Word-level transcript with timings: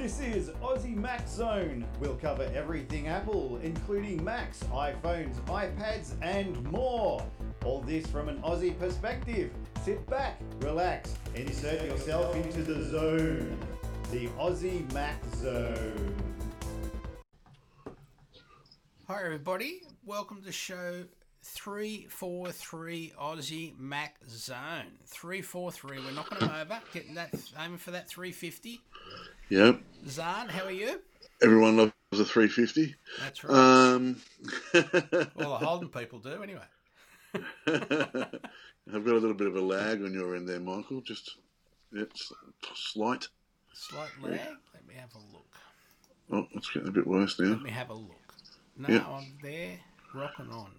This 0.00 0.20
is 0.20 0.48
Aussie 0.62 0.96
Mac 0.96 1.28
Zone. 1.28 1.84
We'll 2.00 2.16
cover 2.16 2.50
everything 2.54 3.08
Apple, 3.08 3.60
including 3.62 4.24
Macs, 4.24 4.60
iPhones, 4.72 5.38
iPads, 5.42 6.14
and 6.22 6.64
more. 6.72 7.22
All 7.66 7.82
this 7.82 8.06
from 8.06 8.30
an 8.30 8.40
Aussie 8.40 8.78
perspective. 8.78 9.50
Sit 9.84 10.08
back, 10.08 10.40
relax, 10.60 11.14
and 11.34 11.46
insert 11.46 11.84
yourself 11.84 12.34
into 12.34 12.62
the 12.62 12.82
zone. 12.88 13.58
The 14.10 14.28
Aussie 14.38 14.90
Mac 14.94 15.22
Zone. 15.34 16.14
Hi, 19.06 19.22
everybody. 19.22 19.82
Welcome 20.06 20.40
to 20.44 20.50
show 20.50 21.04
343 21.42 23.12
Aussie 23.20 23.78
Mac 23.78 24.16
Zone. 24.26 24.96
343. 25.08 25.98
We're 25.98 26.12
knocking 26.12 26.38
them 26.38 26.50
over, 26.58 26.80
getting 26.94 27.16
that, 27.16 27.34
aiming 27.58 27.76
for 27.76 27.90
that 27.90 28.08
350. 28.08 28.80
Yep. 29.50 29.80
Zahn, 30.06 30.48
how 30.48 30.64
are 30.64 30.70
you? 30.70 31.00
Everyone 31.42 31.76
loves 31.76 31.92
a 32.12 32.24
350. 32.24 32.94
That's 33.20 33.44
right. 33.44 33.54
Um, 33.54 34.16
well, 34.74 35.58
the 35.58 35.66
Holden 35.66 35.88
people 35.88 36.20
do, 36.20 36.42
anyway. 36.42 36.62
I've 37.34 39.04
got 39.04 39.14
a 39.14 39.18
little 39.18 39.34
bit 39.34 39.48
of 39.48 39.56
a 39.56 39.60
lag 39.60 40.02
on 40.02 40.12
your 40.14 40.36
end 40.36 40.48
there, 40.48 40.60
Michael. 40.60 41.00
Just 41.00 41.36
it's 41.92 42.32
slight. 42.74 43.26
Slight 43.72 44.10
lag. 44.22 44.38
Let 44.72 44.86
me 44.86 44.94
have 44.94 45.14
a 45.14 45.18
look. 45.32 45.56
Oh, 46.32 46.46
it's 46.54 46.70
getting 46.70 46.88
a 46.88 46.92
bit 46.92 47.06
worse 47.06 47.38
now. 47.40 47.50
Let 47.50 47.62
me 47.62 47.70
have 47.70 47.90
a 47.90 47.94
look. 47.94 48.34
No, 48.76 48.88
Yeah. 48.88 49.04
I'm 49.08 49.36
there, 49.42 49.78
rocking 50.14 50.50
on, 50.50 50.70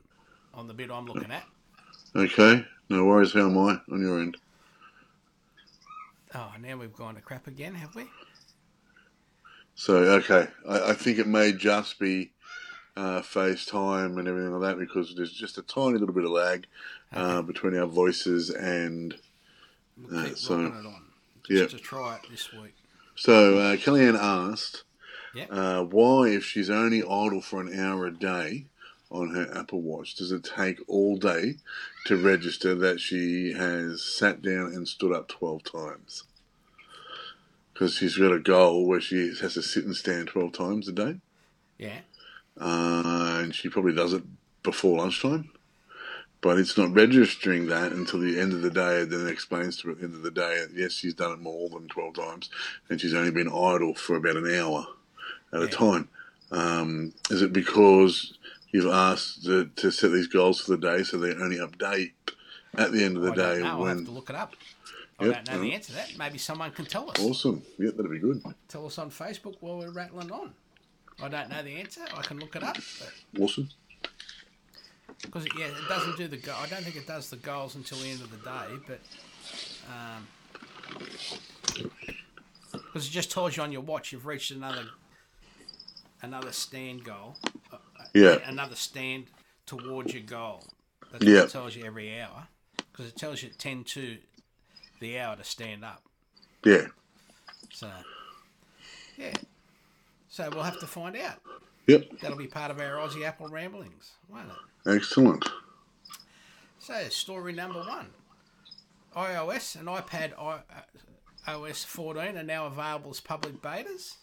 on 0.54 0.68
the 0.68 0.74
bit 0.74 0.90
I'm 0.90 1.06
looking 1.06 1.32
at. 1.32 1.44
Okay, 2.16 2.66
no 2.90 3.06
worries. 3.06 3.34
How 3.34 3.48
am 3.50 3.58
I 3.58 3.80
on 3.92 4.02
your 4.02 4.22
end? 4.22 4.38
Oh, 6.34 6.52
now 6.62 6.78
we've 6.78 6.94
gone 6.94 7.16
to 7.16 7.22
crap 7.22 7.48
again, 7.48 7.76
have 7.76 7.94
we? 7.96 8.06
So 9.76 9.96
okay, 9.98 10.48
I, 10.68 10.92
I 10.92 10.94
think 10.94 11.18
it 11.18 11.28
may 11.28 11.52
just 11.52 12.00
be 12.00 12.32
uh, 12.96 13.22
FaceTime 13.22 14.20
and 14.20 14.28
everything 14.28 14.52
like 14.52 14.62
that 14.62 14.80
because 14.80 15.16
there's 15.16 15.32
just 15.34 15.58
a 15.58 15.62
tiny 15.64 15.98
little 15.98 16.14
bit 16.14 16.26
of 16.26 16.32
lag 16.32 16.68
uh, 17.14 17.42
between 17.42 17.76
our 17.78 17.88
voices 17.88 18.50
and 18.50 19.16
We'll 19.98 20.20
Uh, 20.20 20.26
keep 20.30 20.38
so- 20.38 20.60
it 20.66 20.72
on. 20.86 21.04
yeah. 21.50 21.68
To 21.68 21.78
try 21.78 22.16
it 22.16 22.22
this 22.30 22.52
week. 22.54 22.74
So 23.16 23.58
uh, 23.60 23.76
Kellyanne 23.76 24.18
asked 24.18 24.84
uh, 25.50 25.84
why, 25.84 26.30
if 26.30 26.44
she's 26.46 26.70
only 26.70 27.02
idle 27.04 27.42
for 27.42 27.62
an 27.62 27.78
hour 27.78 28.06
a 28.08 28.12
day 28.12 28.66
on 29.12 29.32
her 29.36 29.50
Apple 29.54 29.82
Watch, 29.82 30.16
does 30.16 30.32
it 30.32 30.44
take 30.44 30.80
all 30.88 31.18
day 31.18 31.56
to 32.06 32.18
register 32.18 32.74
that 32.76 33.00
she 33.00 33.52
has 33.54 34.02
sat 34.02 34.42
down 34.42 34.68
and 34.74 34.88
stood 34.88 35.12
up 35.14 35.28
12 35.28 35.64
times? 35.64 36.24
Because 37.82 37.96
she's 37.96 38.16
got 38.16 38.32
a 38.32 38.38
goal 38.40 38.86
where 38.86 39.02
she 39.02 39.34
has 39.42 39.56
to 39.56 39.64
sit 39.64 39.86
and 39.86 39.96
stand 39.96 40.28
12 40.28 40.52
times 40.54 40.88
a 40.88 40.92
day, 40.92 41.16
Yeah. 41.80 42.02
uh, 42.56 43.40
and 43.42 43.56
she 43.56 43.70
probably 43.70 43.96
does 43.96 44.14
it 44.14 44.22
before 44.62 45.00
lunchtime. 45.00 45.50
But 46.42 46.60
it's 46.60 46.78
not 46.78 46.94
registering 46.94 47.66
that 47.70 47.92
until 47.92 48.20
the 48.20 48.40
end 48.40 48.54
of 48.54 48.62
the 48.62 48.70
day. 48.70 49.02
And 49.02 49.12
Then 49.12 49.26
it 49.26 49.32
explains 49.32 49.78
to 49.78 49.88
her 49.88 49.94
at 49.94 49.98
the 49.98 50.04
end 50.06 50.14
of 50.14 50.22
the 50.22 50.30
day, 50.30 50.60
that 50.64 50.76
yes, 50.76 50.92
she's 50.92 51.16
done 51.16 51.32
it 51.32 51.40
more 51.40 51.70
than 51.70 51.88
12 51.88 52.14
times, 52.14 52.52
and 52.88 53.02
she's 53.02 53.16
only 53.16 53.32
been 53.32 53.48
idle 53.48 53.96
for 53.96 54.16
about 54.16 54.36
an 54.38 54.54
hour 54.54 54.86
at 55.52 55.64
a 55.64 55.68
time. 55.68 56.08
Um, 56.52 57.14
is 57.32 57.42
it 57.42 57.52
because 57.52 58.38
you've 58.70 58.94
asked 58.94 59.44
to, 59.46 59.72
to 59.78 59.90
set 59.92 60.12
these 60.12 60.28
goals 60.28 60.62
for 60.62 60.70
the 60.70 60.78
day 60.78 61.02
so 61.04 61.18
they 61.18 61.34
only 61.34 61.58
update 61.58 62.12
at 62.78 62.92
the 62.92 63.04
end 63.04 63.18
of 63.18 63.24
the 63.24 63.32
I 63.32 63.36
day 63.56 63.62
know. 63.64 63.70
I'll 63.70 63.86
have 63.86 64.06
to 64.06 64.12
look 64.12 64.30
it 64.30 64.36
up. 64.36 64.54
I 65.22 65.26
Yep, 65.26 65.46
don't 65.46 65.56
know 65.56 65.62
the 65.62 65.74
answer 65.74 65.88
to 65.90 65.94
that. 65.96 66.18
Maybe 66.18 66.38
someone 66.38 66.72
can 66.72 66.86
tell 66.86 67.10
us. 67.10 67.20
Awesome. 67.20 67.62
Yeah, 67.78 67.92
that'd 67.92 68.10
be 68.12 68.20
good. 68.20 68.42
Tell 68.68 68.86
us 68.86 68.98
on 68.98 69.12
Facebook 69.12 69.56
while 69.60 69.78
we're 69.80 69.92
rattling 69.92 70.32
on. 70.32 70.54
I 71.22 71.30
don't 71.30 71.50
know 71.50 71.62
the 71.62 71.76
answer. 71.78 72.02
I 72.16 72.22
can 72.24 72.40
look 72.40 72.56
it 72.56 72.64
up. 72.64 72.78
Awesome. 73.40 73.70
Because, 75.22 75.46
yeah, 75.58 75.66
it 75.68 75.88
doesn't 75.88 76.18
do 76.18 76.28
the 76.28 76.38
go- 76.38 76.56
I 76.58 76.66
don't 76.68 76.84
think 76.84 76.96
it 76.96 77.06
does 77.06 77.30
the 77.30 77.36
goals 77.36 77.76
until 77.76 78.00
the 78.00 78.10
end 78.10 78.22
of 78.22 78.32
the 78.32 78.38
day, 78.38 78.68
but. 78.88 79.00
Because 82.72 83.08
it 83.08 83.12
just 83.12 83.32
tells 83.32 83.56
you 83.56 83.64
on 83.64 83.72
your 83.72 83.82
watch 83.82 84.12
you've 84.12 84.26
reached 84.26 84.52
another 84.52 84.86
another 86.22 86.52
stand 86.52 87.04
goal. 87.04 87.36
uh, 87.72 87.76
uh, 87.76 88.04
Yeah. 88.14 88.38
Another 88.46 88.76
stand 88.76 89.26
towards 89.66 90.14
your 90.14 90.24
goal. 90.24 90.66
That's 91.12 91.24
Yeah. 91.26 91.46
tells 91.46 91.76
you 91.76 91.84
every 91.86 92.20
hour. 92.20 92.48
Because 92.92 93.08
it 93.08 93.16
tells 93.16 93.42
you 93.44 93.50
at 93.50 93.58
10 93.60 93.84
to 93.86 94.18
the 95.02 95.20
hour 95.20 95.36
to 95.36 95.44
stand 95.44 95.84
up. 95.84 96.02
Yeah. 96.64 96.86
So, 97.74 97.90
yeah. 99.18 99.34
So 100.30 100.50
we'll 100.54 100.64
have 100.64 100.80
to 100.80 100.88
find 100.88 101.18
out. 101.18 101.40
Yep. 101.88 102.20
That'll 102.22 102.38
be 102.38 102.48
part 102.48 102.72
of 102.72 102.80
our 102.80 102.96
Aussie 102.96 103.26
Apple 103.26 103.48
ramblings, 103.50 104.12
won't 104.30 104.48
it? 104.48 104.90
Excellent. 104.96 105.44
So, 106.80 107.10
story 107.10 107.52
number 107.54 107.80
one 107.80 108.08
iOS 109.16 109.76
and 109.78 109.88
iPad 109.90 110.32
uh, 110.38 110.60
OS 111.48 111.84
14 111.84 112.38
are 112.38 112.44
now 112.44 112.66
available 112.68 113.12
as 113.12 113.20
public 113.20 113.62
betas. 113.62 114.16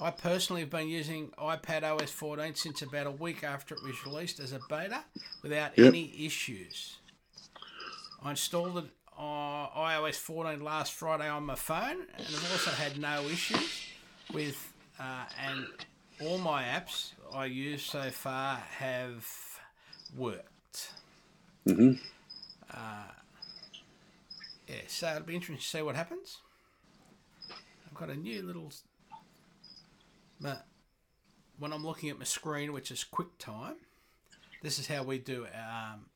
I 0.00 0.10
personally 0.10 0.60
have 0.62 0.70
been 0.70 0.88
using 0.88 1.30
iPad 1.38 1.82
OS 1.84 2.10
14 2.10 2.54
since 2.56 2.82
about 2.82 3.06
a 3.06 3.10
week 3.12 3.42
after 3.44 3.74
it 3.76 3.82
was 3.82 4.04
released 4.04 4.38
as 4.40 4.52
a 4.52 4.60
beta 4.68 5.04
without 5.42 5.78
Yep. 5.78 5.86
any 5.86 6.12
issues. 6.26 6.96
I 8.22 8.30
installed 8.30 8.78
it 8.78 8.84
on 9.16 9.43
iOS 9.76 10.16
14 10.16 10.62
last 10.62 10.92
Friday 10.92 11.28
on 11.28 11.44
my 11.44 11.54
phone 11.54 12.02
and 12.16 12.26
I've 12.26 12.52
also 12.52 12.70
had 12.70 12.98
no 12.98 13.22
issues 13.24 13.82
with, 14.32 14.72
uh, 14.98 15.24
and 15.46 15.66
all 16.20 16.38
my 16.38 16.62
apps 16.64 17.12
I 17.32 17.46
use 17.46 17.82
so 17.82 18.10
far 18.10 18.56
have 18.78 19.26
worked. 20.16 20.92
Mhm. 21.66 22.00
Uh, 22.70 23.12
yeah, 24.68 24.80
so 24.88 25.08
it'll 25.10 25.22
be 25.26 25.34
interesting 25.34 25.58
to 25.58 25.62
see 25.64 25.82
what 25.82 25.94
happens. 25.96 26.38
I've 27.50 27.94
got 27.94 28.10
a 28.10 28.16
new 28.16 28.42
little. 28.42 28.72
But 30.40 30.66
when 31.58 31.72
I'm 31.72 31.84
looking 31.84 32.10
at 32.10 32.18
my 32.18 32.24
screen, 32.24 32.72
which 32.72 32.90
is 32.90 33.04
QuickTime, 33.04 33.76
this 34.62 34.78
is 34.78 34.86
how 34.86 35.02
we 35.02 35.18
do. 35.18 35.46
Um, 35.46 36.06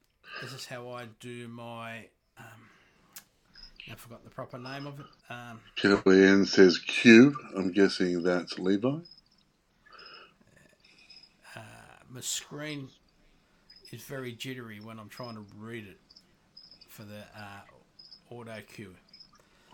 this 0.43 0.53
is 0.53 0.67
how 0.67 0.91
I 0.91 1.07
do 1.21 1.49
my. 1.49 2.09
Um, 2.39 2.69
I've 3.91 4.01
forgotten 4.01 4.25
the 4.25 4.35
proper 4.35 4.59
name 4.59 4.87
of 4.87 5.01
it. 5.01 5.07
Um, 5.31 5.61
Kellyanne 5.77 6.47
says 6.47 6.79
Q. 6.79 7.35
I'm 7.57 7.73
guessing 7.73 8.23
that's 8.23 8.59
Levi. 8.59 8.99
my 12.11 12.21
screen 12.21 12.89
is 13.93 14.03
very 14.03 14.33
jittery 14.33 14.81
when 14.81 14.99
I'm 14.99 15.09
trying 15.09 15.35
to 15.35 15.45
read 15.57 15.87
it 15.87 15.99
for 16.89 17.03
the 17.03 17.21
uh, 17.37 18.35
auto 18.35 18.61
cue 18.67 18.95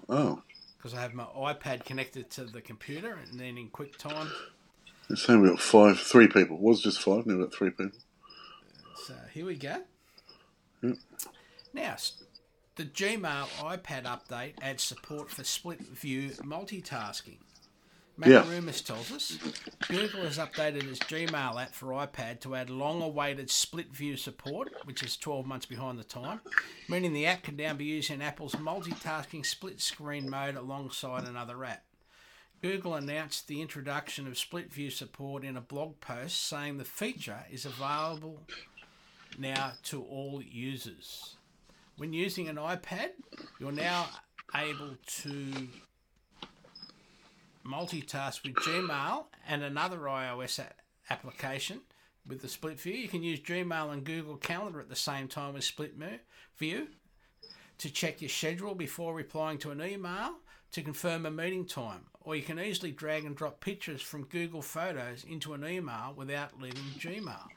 Oh, 0.09 0.43
because 0.77 0.95
I 0.95 1.01
have 1.01 1.15
my 1.15 1.25
iPad 1.25 1.85
connected 1.85 2.31
to 2.33 2.45
the 2.45 2.61
computer 2.61 3.19
and 3.31 3.41
then 3.41 3.57
in 3.57 3.71
QuickTime. 3.71 4.29
it's 5.09 5.27
we 5.27 5.49
got 5.49 5.61
five, 5.61 5.99
three 5.99 6.29
people. 6.29 6.57
It 6.57 6.63
was 6.63 6.83
just 6.83 7.01
five. 7.01 7.25
Now 7.25 7.37
we've 7.37 7.47
got 7.47 7.55
three 7.55 7.71
people. 7.71 7.99
So 9.07 9.15
here 9.33 9.47
we 9.47 9.57
go. 9.57 9.77
Yep. 10.83 10.97
Now, 11.73 11.97
the 12.77 12.85
Gmail 12.85 13.47
iPad 13.61 14.05
update 14.05 14.55
adds 14.61 14.83
support 14.83 15.31
for 15.31 15.45
split 15.45 15.81
view 15.81 16.31
multitasking. 16.31 17.39
Matt 18.17 18.31
Yeah. 18.31 18.49
Rumors 18.49 18.81
tells 18.81 19.11
us 19.11 19.39
Google 19.89 20.23
has 20.23 20.39
updated 20.39 20.85
its 20.89 21.01
Gmail 21.01 21.61
app 21.61 21.75
for 21.75 21.89
iPad 21.89 22.41
to 22.41 22.55
add 22.55 22.71
long 22.71 23.03
awaited 23.03 23.51
split 23.51 23.93
view 23.93 24.17
support, 24.17 24.73
which 24.85 25.03
is 25.03 25.17
12 25.17 25.47
months 25.47 25.67
behind 25.67 25.99
the 25.99 26.05
time, 26.05 26.41
meaning 26.89 27.12
the 27.12 27.27
app 27.27 27.43
can 27.43 27.57
now 27.57 27.75
be 27.75 27.85
used 27.85 28.11
in 28.11 28.23
Apple's 28.23 28.55
multitasking 28.55 29.45
split 29.45 29.81
screen 29.81 30.31
mode 30.31 30.55
alongside 30.55 31.25
another 31.25 31.65
app. 31.65 31.85
Google 32.62 32.94
announced 32.94 33.47
the 33.47 33.61
introduction 33.61 34.26
of 34.26 34.38
split 34.38 34.73
view 34.73 34.91
support 34.91 35.44
in 35.44 35.56
a 35.56 35.61
blog 35.61 36.00
post 36.00 36.41
saying 36.47 36.79
the 36.79 36.85
feature 36.85 37.44
is 37.50 37.67
available 37.67 38.41
now 39.38 39.73
to 39.85 40.03
all 40.03 40.41
users. 40.43 41.37
When 41.96 42.12
using 42.12 42.49
an 42.49 42.56
iPad, 42.56 43.11
you're 43.61 43.73
now 43.73 44.08
able 44.55 44.96
to 45.23 45.52
multitask 47.64 48.43
with 48.43 48.55
Gmail 48.55 49.25
and 49.49 49.62
another 49.62 49.99
iOS 49.99 50.58
a- 50.58 51.12
application 51.12 51.81
with 52.26 52.43
the 52.43 52.49
split 52.49 52.81
view. 52.81 52.94
You 52.94 53.08
can 53.08 53.23
use 53.23 53.41
Gmail 53.41 53.93
and 53.93 54.05
Google 54.05 54.37
Calendar 54.37 54.81
at 54.81 54.88
the 54.88 54.96
same 54.96 55.29
time 55.29 55.55
with 55.55 55.64
split 55.64 55.94
view 56.58 56.88
to 57.79 57.91
check 57.91 58.20
your 58.20 58.29
schedule 58.29 58.75
before 58.75 59.14
replying 59.14 59.58
to 59.58 59.70
an 59.70 59.82
email 59.82 60.37
to 60.73 60.82
confirm 60.82 61.26
a 61.26 61.31
meeting 61.31 61.67
time. 61.67 62.06
Or 62.20 62.35
you 62.35 62.43
can 62.43 62.58
easily 62.58 62.90
drag 62.90 63.25
and 63.25 63.37
drop 63.37 63.61
pictures 63.61 64.02
from 64.02 64.25
Google 64.25 64.62
Photos 64.62 65.25
into 65.25 65.55
an 65.55 65.64
email 65.64 66.14
without 66.17 66.61
leaving 66.61 66.82
Gmail. 66.99 67.49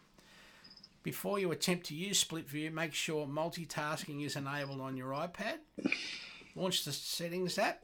Before 1.07 1.39
you 1.39 1.53
attempt 1.53 1.85
to 1.85 1.95
use 1.95 2.19
split 2.19 2.49
view, 2.49 2.69
make 2.69 2.93
sure 2.93 3.25
multitasking 3.25 4.25
is 4.25 4.35
enabled 4.35 4.81
on 4.81 4.97
your 4.97 5.11
iPad. 5.11 5.59
Launch 6.57 6.83
the 6.83 6.91
settings 6.91 7.57
app. 7.57 7.81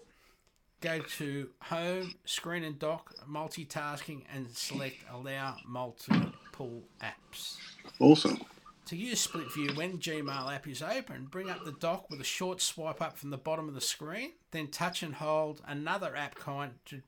go 0.81 0.99
to 0.99 1.49
Home, 1.61 2.15
Screen 2.25 2.65
and 2.65 2.77
Dock, 2.77 3.13
Multitasking, 3.25 4.23
and 4.35 4.49
select 4.49 4.97
Allow 5.09 5.55
Multiple 5.65 6.83
Apps. 7.01 7.55
Awesome. 8.01 8.41
To 8.87 8.97
use 8.97 9.21
Split 9.21 9.53
View 9.53 9.69
when 9.73 9.99
Gmail 9.99 10.53
app 10.53 10.67
is 10.67 10.81
open, 10.81 11.27
bring 11.31 11.49
up 11.49 11.63
the 11.63 11.71
dock 11.71 12.09
with 12.09 12.19
a 12.19 12.25
short 12.25 12.59
swipe 12.59 13.01
up 13.01 13.17
from 13.17 13.29
the 13.29 13.37
bottom 13.37 13.69
of 13.69 13.73
the 13.73 13.79
screen, 13.79 14.33
then 14.51 14.67
touch 14.67 15.01
and 15.01 15.15
hold 15.15 15.61
another 15.65 16.13
app 16.13 16.35
kind 16.35 16.73
to 16.87 17.01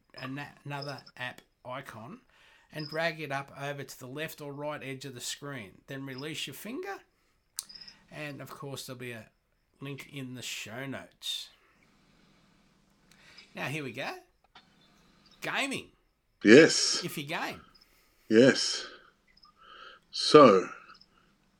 another 0.63 0.99
app 1.17 1.41
icon 1.65 2.21
and 2.75 2.89
drag 2.89 3.21
it 3.21 3.31
up 3.31 3.51
over 3.59 3.83
to 3.83 3.99
the 3.99 4.07
left 4.07 4.41
or 4.41 4.51
right 4.53 4.81
edge 4.83 5.05
of 5.05 5.15
the 5.15 5.21
screen. 5.21 5.71
Then 5.87 6.05
release 6.05 6.45
your 6.45 6.53
finger, 6.53 6.97
and 8.11 8.41
of 8.41 8.49
course, 8.51 8.85
there'll 8.85 8.99
be 8.99 9.13
a 9.13 9.29
link 9.81 10.09
in 10.13 10.35
the 10.35 10.41
show 10.41 10.85
notes. 10.85 11.49
Now, 13.55 13.67
here 13.67 13.83
we 13.83 13.93
go. 13.93 14.09
Gaming. 15.41 15.87
Yes. 16.43 17.01
If 17.03 17.17
you 17.17 17.23
game. 17.23 17.61
Yes. 18.29 18.85
So, 20.11 20.67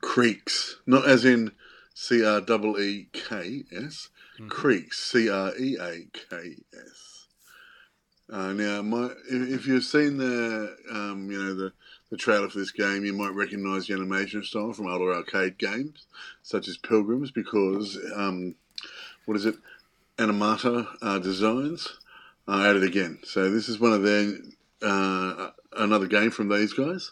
creaks, 0.01 0.77
not 0.85 1.07
as 1.07 1.23
in 1.23 1.51
C 1.93 2.25
R 2.25 2.39
E 2.39 2.81
E 2.81 3.07
K 3.13 3.63
S, 3.71 4.09
hmm. 4.37 4.47
creaks, 4.49 5.11
C 5.11 5.29
R 5.29 5.55
E 5.57 5.77
A 5.79 6.07
K 6.11 6.55
S. 6.73 7.24
Uh, 8.31 8.53
now, 8.53 8.81
my, 8.81 9.05
if, 9.29 9.49
if 9.49 9.67
you've 9.67 9.83
seen 9.83 10.17
the, 10.17 10.75
um, 10.91 11.29
you 11.31 11.43
know, 11.43 11.53
the, 11.53 11.71
the 12.09 12.17
trailer 12.17 12.49
for 12.49 12.57
this 12.57 12.71
game, 12.71 13.05
you 13.05 13.13
might 13.13 13.33
recognise 13.33 13.85
the 13.85 13.93
animation 13.93 14.43
style 14.43 14.73
from 14.73 14.87
other 14.87 15.13
arcade 15.13 15.57
games, 15.57 16.07
such 16.41 16.67
as 16.67 16.77
Pilgrims, 16.77 17.31
because 17.31 17.97
um, 18.15 18.55
what 19.25 19.37
is 19.37 19.45
it? 19.45 19.55
Amanita 20.17 20.87
uh, 21.01 21.19
Designs 21.19 21.97
uh, 22.47 22.61
at 22.61 22.75
it 22.75 22.83
again. 22.83 23.19
So 23.23 23.51
this 23.51 23.69
is 23.69 23.79
one 23.79 23.93
of 23.93 24.03
their 24.03 24.33
uh, 24.81 25.49
another 25.77 26.07
game 26.07 26.31
from 26.31 26.49
these 26.49 26.73
guys. 26.73 27.11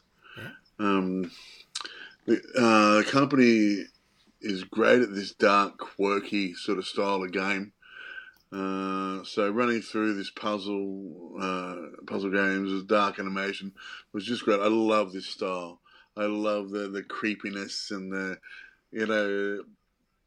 Um, 0.79 1.31
the, 2.25 2.41
uh, 2.57 2.97
the 2.97 3.07
company 3.09 3.85
is 4.41 4.63
great 4.63 5.01
at 5.01 5.13
this 5.13 5.31
dark, 5.33 5.77
quirky 5.77 6.53
sort 6.53 6.77
of 6.77 6.85
style 6.85 7.23
of 7.23 7.31
game. 7.31 7.73
Uh, 8.53 9.23
so 9.23 9.49
running 9.49 9.81
through 9.81 10.13
this 10.13 10.29
puzzle 10.29 11.33
uh, 11.41 12.03
puzzle 12.05 12.29
games 12.29 12.71
with 12.71 12.87
dark 12.87 13.17
animation 13.17 13.73
was 14.13 14.25
just 14.25 14.43
great. 14.43 14.59
I 14.59 14.67
love 14.67 15.11
this 15.11 15.25
style. 15.25 15.79
I 16.15 16.25
love 16.25 16.69
the 16.69 16.87
the 16.89 17.01
creepiness 17.01 17.89
and 17.89 18.11
the 18.11 18.37
you 18.91 19.07
know 19.07 19.63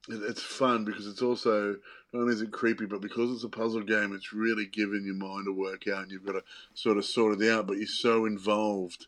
it- 0.09 0.23
it's 0.29 0.43
fun 0.43 0.85
because 0.85 1.07
it's 1.07 1.23
also 1.23 1.77
not 2.13 2.21
only 2.21 2.35
is 2.35 2.43
it 2.43 2.53
creepy, 2.53 2.87
but 2.87 3.01
because 3.01 3.31
it's 3.31 3.45
a 3.45 3.49
puzzle 3.49 3.83
game, 3.83 4.13
it's 4.13 4.33
really 4.33 4.67
giving 4.67 5.05
your 5.05 5.15
mind 5.15 5.47
a 5.49 5.53
workout, 5.53 6.03
and 6.03 6.11
you've 6.11 6.27
got 6.27 6.33
to 6.33 6.43
sort 6.75 6.99
of 6.99 7.05
sort 7.05 7.41
it 7.41 7.51
out. 7.51 7.67
But 7.67 7.79
you're 7.79 7.87
so 7.87 8.25
involved 8.25 9.07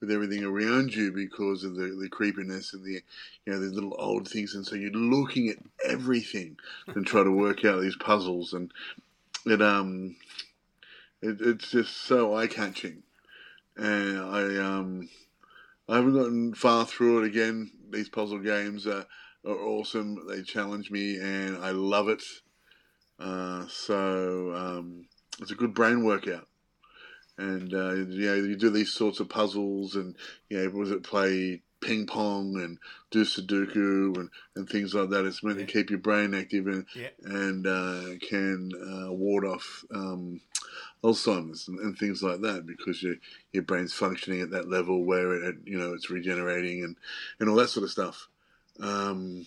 with 0.00 0.10
everything 0.10 0.44
around 0.44 0.94
you 0.94 1.12
because 1.12 1.64
of 1.64 1.74
the, 1.74 1.96
the 2.00 2.08
creepiness 2.08 2.72
and 2.72 2.84
the 2.84 3.02
you 3.46 3.52
know 3.52 3.58
the 3.58 3.66
little 3.66 3.94
old 3.98 4.28
things, 4.28 4.54
and 4.54 4.66
so 4.66 4.74
you're 4.74 4.90
looking 4.92 5.48
at 5.48 5.58
everything 5.84 6.56
and 6.88 7.06
try 7.06 7.22
to 7.22 7.30
work 7.30 7.64
out 7.64 7.80
these 7.80 7.96
puzzles, 7.96 8.52
and 8.52 8.72
it 9.46 9.60
um 9.62 10.16
it, 11.22 11.40
it's 11.40 11.70
just 11.70 11.96
so 11.96 12.34
eye 12.34 12.46
catching, 12.46 13.02
and 13.76 14.18
I 14.18 14.56
um 14.56 15.08
I 15.88 15.96
haven't 15.96 16.14
gotten 16.14 16.54
far 16.54 16.86
through 16.86 17.24
it 17.24 17.26
again. 17.26 17.72
These 17.90 18.08
puzzle 18.08 18.38
games 18.38 18.86
are, 18.86 19.06
are 19.44 19.58
awesome. 19.58 20.24
They 20.28 20.42
challenge 20.42 20.90
me, 20.90 21.18
and 21.18 21.56
I 21.58 21.70
love 21.70 22.08
it. 22.08 22.22
Uh, 23.18 23.66
so 23.68 24.54
um, 24.54 25.06
it's 25.40 25.50
a 25.50 25.56
good 25.56 25.74
brain 25.74 26.04
workout. 26.04 26.46
And 27.40 27.72
uh, 27.72 27.92
you 27.94 28.26
know, 28.26 28.34
you 28.34 28.56
do 28.56 28.68
these 28.68 28.92
sorts 28.92 29.18
of 29.18 29.30
puzzles, 29.30 29.96
and 29.96 30.14
you 30.50 30.58
know, 30.58 30.68
was 30.70 30.90
it 30.90 31.02
play 31.02 31.62
ping 31.80 32.06
pong 32.06 32.60
and 32.60 32.78
do 33.10 33.24
Sudoku 33.24 34.14
and, 34.18 34.28
and 34.54 34.68
things 34.68 34.94
like 34.94 35.08
that. 35.08 35.24
It's 35.24 35.42
meant 35.42 35.58
Yeah. 35.58 35.64
to 35.64 35.72
keep 35.72 35.88
your 35.88 35.98
brain 35.98 36.34
active 36.34 36.66
and 36.66 36.84
Yeah. 36.94 37.08
and 37.22 37.66
uh, 37.66 38.18
can 38.20 38.70
uh, 38.74 39.12
ward 39.12 39.46
off 39.46 39.84
um, 39.90 40.42
Alzheimer's 41.02 41.68
and, 41.68 41.78
and 41.78 41.96
things 41.96 42.22
like 42.22 42.42
that 42.42 42.66
because 42.66 43.02
your 43.02 43.14
your 43.52 43.62
brain's 43.62 43.94
functioning 43.94 44.42
at 44.42 44.50
that 44.50 44.68
level 44.68 45.02
where 45.02 45.32
it 45.32 45.56
you 45.64 45.78
know 45.78 45.94
it's 45.94 46.10
regenerating 46.10 46.84
and, 46.84 46.96
and 47.38 47.48
all 47.48 47.56
that 47.56 47.70
sort 47.70 47.84
of 47.84 47.90
stuff. 47.90 48.28
Um, 48.80 49.46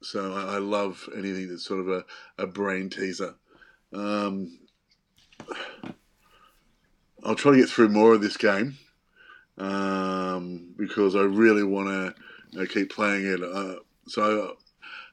so 0.00 0.32
I, 0.32 0.54
I 0.54 0.58
love 0.58 1.06
anything 1.14 1.48
that's 1.48 1.64
sort 1.64 1.80
of 1.80 1.88
a, 1.88 2.04
a 2.38 2.46
brain 2.46 2.88
teaser. 2.88 3.34
Um, 3.92 4.58
I'll 7.26 7.34
try 7.34 7.52
to 7.52 7.58
get 7.58 7.68
through 7.68 7.88
more 7.88 8.14
of 8.14 8.20
this 8.20 8.36
game 8.36 8.78
um, 9.58 10.74
because 10.76 11.16
I 11.16 11.22
really 11.22 11.64
want 11.64 11.88
to 11.88 12.62
uh, 12.62 12.66
keep 12.66 12.92
playing 12.92 13.26
it. 13.26 13.42
Uh, 13.42 13.80
so 14.06 14.56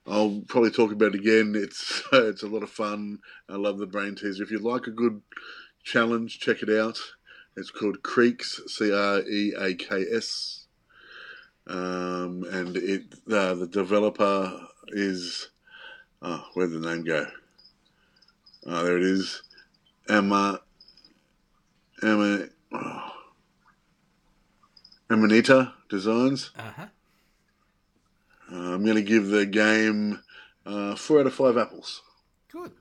I'll 0.06 0.44
probably 0.48 0.70
talk 0.70 0.92
about 0.92 1.16
it 1.16 1.22
again. 1.22 1.54
It's 1.56 2.04
it's 2.14 2.44
a 2.44 2.48
lot 2.48 2.62
of 2.62 2.70
fun. 2.70 3.18
I 3.50 3.56
love 3.56 3.80
the 3.80 3.88
brain 3.88 4.14
teaser. 4.14 4.44
If 4.44 4.52
you 4.52 4.60
like 4.60 4.86
a 4.86 4.92
good 4.92 5.24
challenge, 5.84 6.40
check 6.40 6.62
it 6.62 6.70
out. 6.70 7.00
It's 7.58 7.72
called 7.72 8.04
Creaks, 8.04 8.62
C 8.68 8.94
R 8.94 9.22
E 9.22 9.56
A 9.58 9.74
K 9.74 10.06
S, 10.14 10.68
um, 11.66 12.46
and 12.52 12.78
it 12.78 13.06
uh, 13.32 13.56
the 13.56 13.68
developer 13.68 14.68
is 14.90 15.50
oh, 16.22 16.46
where'd 16.54 16.72
the 16.72 16.80
name 16.80 17.04
go? 17.06 17.26
Oh, 18.68 18.84
there 18.84 18.98
it 18.98 19.04
is. 19.04 19.42
Emma 20.08 20.60
Oh, 22.06 23.12
Amanita 25.10 25.74
Designs. 25.90 26.52
Uh 26.58 26.72
huh. 26.76 26.86
Uh, 28.52 28.74
I'm 28.74 28.84
going 28.84 28.96
to 28.96 29.02
give 29.02 29.28
the 29.28 29.46
game 29.46 30.22
uh, 30.66 30.96
four 30.96 31.22
out 31.22 31.28
of 31.28 31.34
five 31.34 31.58
apples. 31.58 32.02
Good. 32.52 32.72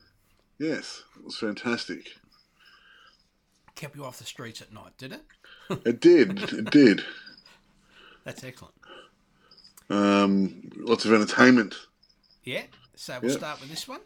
Yes, 0.58 1.04
it 1.19 1.24
was 1.24 1.36
fantastic. 1.36 2.16
Kept 3.74 3.96
you 3.96 4.04
off 4.04 4.19
the 4.19 4.24
streets 4.24 4.60
at 4.60 4.72
night, 4.72 4.96
did 4.98 5.12
it? 5.12 5.22
It 5.86 6.00
did. 6.00 6.42
It 6.52 6.70
did. 6.70 7.02
That's 8.24 8.44
excellent. 8.44 8.74
Um, 9.88 10.70
lots 10.76 11.06
of 11.06 11.12
entertainment. 11.14 11.74
Yeah. 12.44 12.64
So 12.94 13.19
we'll 13.22 13.30
start 13.30 13.60
with 13.60 13.70
this 13.70 13.88
one. 13.88 14.00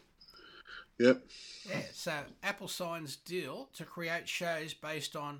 Yep. 0.99 1.21
Yeah. 1.69 1.81
So 1.93 2.13
Apple 2.43 2.67
signs 2.67 3.15
deal 3.17 3.69
to 3.75 3.83
create 3.85 4.27
shows 4.27 4.73
based 4.73 5.15
on 5.15 5.39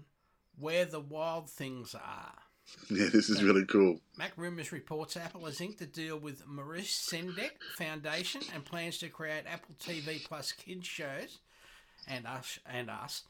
where 0.59 0.85
the 0.85 0.99
wild 0.99 1.49
things 1.49 1.95
are. 1.95 2.33
Yeah, 2.89 3.07
this 3.13 3.29
is 3.29 3.41
really 3.41 3.65
cool. 3.65 4.01
Mac 4.17 4.33
Rumors 4.35 4.73
reports 4.73 5.15
Apple 5.15 5.45
has 5.45 5.61
inked 5.61 5.79
a 5.79 5.85
deal 5.85 6.17
with 6.17 6.45
Maurice 6.45 7.09
Sendak 7.09 7.51
Foundation 7.77 8.41
and 8.53 8.65
plans 8.65 8.97
to 8.97 9.07
create 9.07 9.45
Apple 9.47 9.75
TV 9.79 10.23
Plus 10.25 10.51
kids 10.51 10.85
shows 10.85 11.37
and 12.09 12.27
us 12.27 12.59
and 12.65 12.89
us 12.89 13.23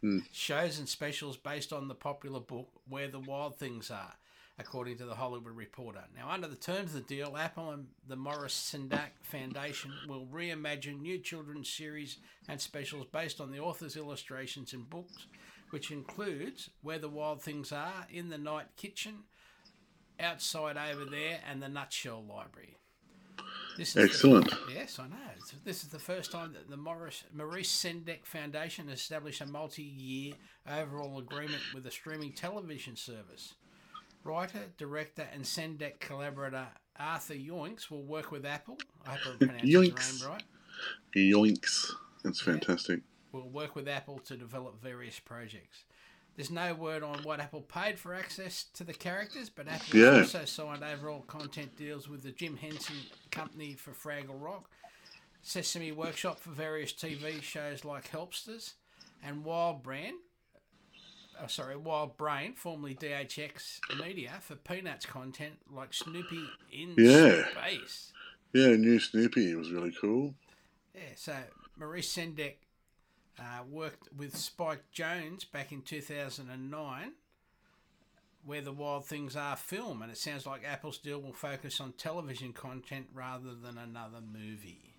hmm. 0.00 0.20
shows 0.32 0.78
and 0.78 0.88
specials 0.88 1.36
based 1.36 1.74
on 1.74 1.88
the 1.88 1.94
popular 1.94 2.40
book 2.40 2.68
Where 2.88 3.08
the 3.08 3.20
Wild 3.20 3.58
Things 3.58 3.90
Are, 3.90 4.14
according 4.58 4.98
to 4.98 5.04
the 5.04 5.14
Hollywood 5.14 5.54
Reporter. 5.54 6.02
Now, 6.16 6.30
under 6.30 6.48
the 6.48 6.56
terms 6.56 6.94
of 6.94 7.06
the 7.06 7.14
deal, 7.14 7.36
Apple 7.36 7.70
and 7.70 7.86
the 8.08 8.16
Morris 8.16 8.54
Sendak 8.54 9.10
Foundation 9.22 9.92
will 10.08 10.26
reimagine 10.26 11.00
new 11.00 11.18
children's 11.18 11.70
series 11.70 12.18
and 12.48 12.60
specials 12.60 13.06
based 13.12 13.40
on 13.40 13.52
the 13.52 13.60
author's 13.60 13.96
illustrations 13.96 14.72
and 14.72 14.88
books, 14.90 15.26
which 15.70 15.90
includes 15.90 16.70
Where 16.82 16.98
the 16.98 17.08
Wild 17.08 17.42
Things 17.42 17.70
Are, 17.70 18.06
In 18.10 18.30
the 18.30 18.38
Night 18.38 18.66
Kitchen, 18.76 19.24
outside 20.18 20.76
over 20.76 21.04
there 21.04 21.38
and 21.48 21.62
the 21.62 21.68
Nutshell 21.68 22.24
Library. 22.28 22.76
This 23.76 23.94
is 23.94 24.10
Excellent. 24.10 24.50
The, 24.50 24.74
yes, 24.74 24.98
I 24.98 25.06
know. 25.06 25.16
This 25.64 25.84
is 25.84 25.90
the 25.90 26.00
first 26.00 26.32
time 26.32 26.52
that 26.54 26.68
the 26.68 26.76
Morris, 26.76 27.22
Maurice 27.32 27.70
Sendak 27.70 28.24
Foundation 28.24 28.88
has 28.88 28.98
established 28.98 29.40
a 29.40 29.46
multi-year 29.46 30.34
overall 30.68 31.20
agreement 31.20 31.62
with 31.72 31.86
a 31.86 31.90
streaming 31.92 32.32
television 32.32 32.96
service. 32.96 33.54
Writer, 34.24 34.66
director, 34.76 35.26
and 35.32 35.44
Sendak 35.44 36.00
collaborator 36.00 36.66
Arthur 36.98 37.34
Yoinks 37.34 37.90
will 37.90 38.02
work 38.02 38.30
with 38.32 38.44
Apple. 38.44 38.78
I 39.06 39.10
hope 39.12 39.34
I 39.34 39.36
pronounced 39.38 39.64
his 39.64 39.74
Yoinks. 39.74 40.20
name 40.22 40.30
right 40.30 40.42
Yoinks. 41.14 41.90
That's 42.24 42.40
fantastic. 42.40 43.00
will 43.32 43.48
work 43.48 43.76
with 43.76 43.86
Apple 43.88 44.18
to 44.20 44.36
develop 44.36 44.80
various 44.82 45.20
projects. 45.20 45.84
There's 46.36 46.50
no 46.50 46.72
word 46.74 47.02
on 47.02 47.22
what 47.24 47.40
Apple 47.40 47.62
paid 47.62 47.98
for 47.98 48.14
access 48.14 48.64
to 48.74 48.84
the 48.84 48.94
characters, 48.94 49.50
but 49.50 49.66
Apple 49.68 49.98
Yeah. 49.98 50.18
also 50.20 50.44
signed 50.44 50.82
overall 50.84 51.22
content 51.22 51.76
deals 51.76 52.08
with 52.08 52.22
the 52.22 52.30
Jim 52.32 52.56
Henson 52.56 52.96
Company 53.30 53.74
for 53.74 53.90
Fraggle 53.92 54.40
Rock, 54.40 54.70
Sesame 55.42 55.92
Workshop 55.92 56.38
for 56.40 56.50
various 56.50 56.92
TV 56.92 57.42
shows 57.42 57.84
like 57.84 58.08
Helpsters, 58.08 58.74
and 59.22 59.44
Wild 59.44 59.82
Brand. 59.82 60.16
Oh, 61.40 61.46
sorry, 61.46 61.76
Wild 61.76 62.16
Brain, 62.16 62.54
formerly 62.54 62.94
DHX 62.94 63.80
Media, 64.00 64.32
for 64.40 64.56
Peanuts 64.56 65.06
content 65.06 65.54
like 65.70 65.94
Snoopy 65.94 66.44
in 66.72 66.94
Yeah. 66.98 67.44
Space. 67.50 68.12
Yeah, 68.52 68.74
new 68.76 68.98
Snoopy 68.98 69.54
was 69.54 69.70
really 69.70 69.92
cool. 70.00 70.34
Yeah, 70.94 71.02
so 71.14 71.36
Maurice 71.76 72.12
Sendak 72.12 72.54
uh, 73.38 73.62
worked 73.70 74.08
with 74.16 74.36
Spike 74.36 74.82
Jonze 74.92 75.50
back 75.50 75.70
in 75.70 75.82
2009, 75.82 77.12
where 78.44 78.60
the 78.60 78.72
Wild 78.72 79.06
Things 79.06 79.36
Are 79.36 79.54
film, 79.56 80.02
and 80.02 80.10
it 80.10 80.18
sounds 80.18 80.44
like 80.44 80.64
Apple's 80.64 80.98
deal 80.98 81.20
will 81.20 81.32
focus 81.34 81.80
on 81.80 81.92
television 81.92 82.52
content 82.52 83.06
rather 83.14 83.54
than 83.54 83.78
another 83.78 84.20
movie. 84.20 84.94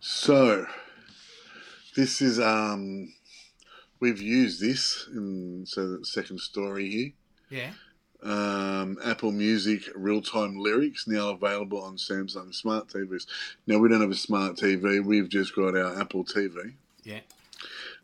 So, 0.00 0.66
this 1.98 2.22
is 2.22 2.38
um, 2.38 3.12
we've 3.98 4.22
used 4.22 4.60
this 4.60 5.08
in 5.12 5.66
so 5.66 5.96
the 5.96 6.04
second 6.04 6.38
story 6.38 6.88
here. 6.88 7.12
Yeah. 7.50 7.72
Um, 8.22 8.98
Apple 9.04 9.32
Music 9.32 9.82
real 9.96 10.22
time 10.22 10.56
lyrics 10.56 11.08
now 11.08 11.30
available 11.30 11.82
on 11.82 11.96
Samsung 11.96 12.54
smart 12.54 12.86
TVs. 12.86 13.26
Now 13.66 13.78
we 13.78 13.88
don't 13.88 14.00
have 14.00 14.12
a 14.12 14.14
smart 14.14 14.56
TV; 14.56 15.04
we've 15.04 15.28
just 15.28 15.56
got 15.56 15.76
our 15.76 16.00
Apple 16.00 16.24
TV. 16.24 16.74
Yeah. 17.02 17.20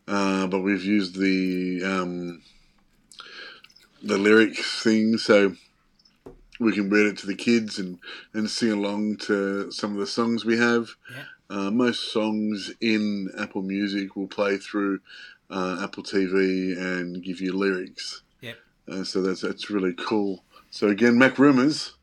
Uh, 0.05 0.47
but 0.47 0.59
we've 0.59 0.83
used 0.83 1.17
the 1.17 1.81
um, 1.85 2.41
the 4.03 4.17
lyrics 4.17 4.83
thing, 4.83 5.17
so 5.17 5.55
we 6.59 6.73
can 6.73 6.89
read 6.89 7.07
it 7.07 7.17
to 7.19 7.27
the 7.27 7.35
kids 7.35 7.79
and, 7.79 7.99
and 8.33 8.49
sing 8.49 8.71
along 8.71 9.17
to 9.17 9.71
some 9.71 9.93
of 9.93 9.99
the 9.99 10.07
songs 10.07 10.43
we 10.43 10.57
have. 10.57 10.89
Yeah. 11.09 11.23
Uh, 11.49 11.69
most 11.71 12.11
songs 12.11 12.73
in 12.81 13.29
Apple 13.37 13.61
Music 13.61 14.15
will 14.15 14.27
play 14.27 14.57
through 14.57 14.99
uh, 15.49 15.79
Apple 15.83 16.03
TV 16.03 16.77
and 16.77 17.23
give 17.23 17.39
you 17.39 17.53
lyrics. 17.53 18.23
Yep. 18.41 18.57
Uh, 18.89 19.03
so 19.03 19.21
that's 19.21 19.41
that's 19.41 19.69
really 19.69 19.93
cool. 19.93 20.43
So 20.71 20.87
again, 20.87 21.17
Mac 21.17 21.37
Rumors, 21.37 21.93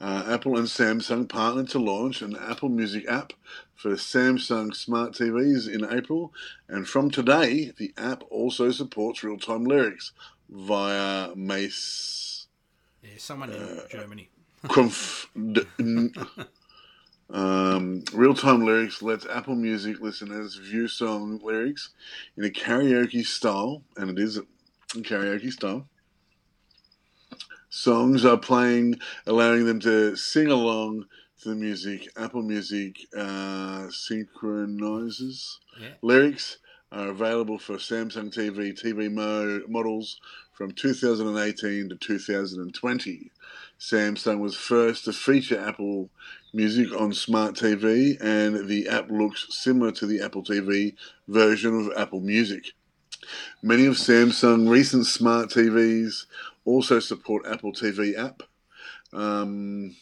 uh, 0.00 0.24
Apple 0.28 0.58
and 0.58 0.68
Samsung 0.68 1.28
partnered 1.28 1.68
to 1.70 1.78
launch 1.78 2.22
an 2.22 2.36
Apple 2.36 2.68
Music 2.68 3.04
app 3.08 3.32
for 3.74 3.92
Samsung 3.92 4.74
smart 4.74 5.12
TVs 5.12 5.68
in 5.72 5.84
April, 5.90 6.32
and 6.68 6.86
from 6.86 7.10
today, 7.10 7.72
the 7.76 7.92
app 7.96 8.22
also 8.30 8.70
supports 8.70 9.24
real-time 9.24 9.64
lyrics 9.64 10.12
via 10.48 11.34
Mace. 11.34 12.46
Yeah, 13.02 13.10
someone 13.18 13.50
in 13.50 13.80
Germany. 13.90 14.30
Conf- 14.68 15.30
um, 17.30 18.04
real-time 18.12 18.64
lyrics 18.64 19.02
lets 19.02 19.26
Apple 19.26 19.54
Music 19.56 20.00
listeners 20.00 20.56
view 20.56 20.88
song 20.88 21.40
lyrics 21.42 21.90
in 22.36 22.44
a 22.44 22.48
karaoke 22.50 23.24
style, 23.24 23.82
and 23.96 24.10
it 24.10 24.18
is 24.22 24.36
a 24.38 24.42
karaoke 24.98 25.52
style. 25.52 25.88
Songs 27.70 28.24
are 28.24 28.36
playing, 28.36 29.00
allowing 29.26 29.64
them 29.66 29.80
to 29.80 30.14
sing 30.16 30.48
along 30.48 31.06
to 31.42 31.48
the 31.48 31.54
music. 31.56 32.08
Apple 32.16 32.42
Music 32.42 32.96
uh, 33.16 33.88
synchronizes 33.90 35.58
Yeah. 35.80 35.88
lyrics 36.02 36.58
are 36.92 37.08
available 37.08 37.58
for 37.58 37.74
Samsung 37.76 38.32
TV 38.32 38.72
TV 38.80 39.08
mo- 39.10 39.62
models 39.66 40.20
from 40.52 40.70
2018 40.70 41.88
to 41.88 41.96
2020. 41.96 43.32
Samsung 43.84 44.38
was 44.38 44.56
first 44.56 45.04
to 45.04 45.12
feature 45.12 45.60
Apple 45.60 46.08
Music 46.54 46.98
on 46.98 47.12
smart 47.12 47.54
TV, 47.54 48.16
and 48.18 48.66
the 48.66 48.88
app 48.88 49.10
looks 49.10 49.46
similar 49.50 49.92
to 49.92 50.06
the 50.06 50.22
Apple 50.22 50.42
TV 50.42 50.94
version 51.28 51.78
of 51.78 51.92
Apple 51.94 52.22
Music. 52.22 52.72
Many 53.62 53.84
of 53.84 53.96
Samsung's 53.96 54.70
recent 54.70 55.04
smart 55.04 55.50
TVs 55.50 56.24
also 56.64 56.98
support 56.98 57.44
Apple 57.46 57.74
TV 57.74 58.16
app, 58.16 58.42
um, 59.12 59.94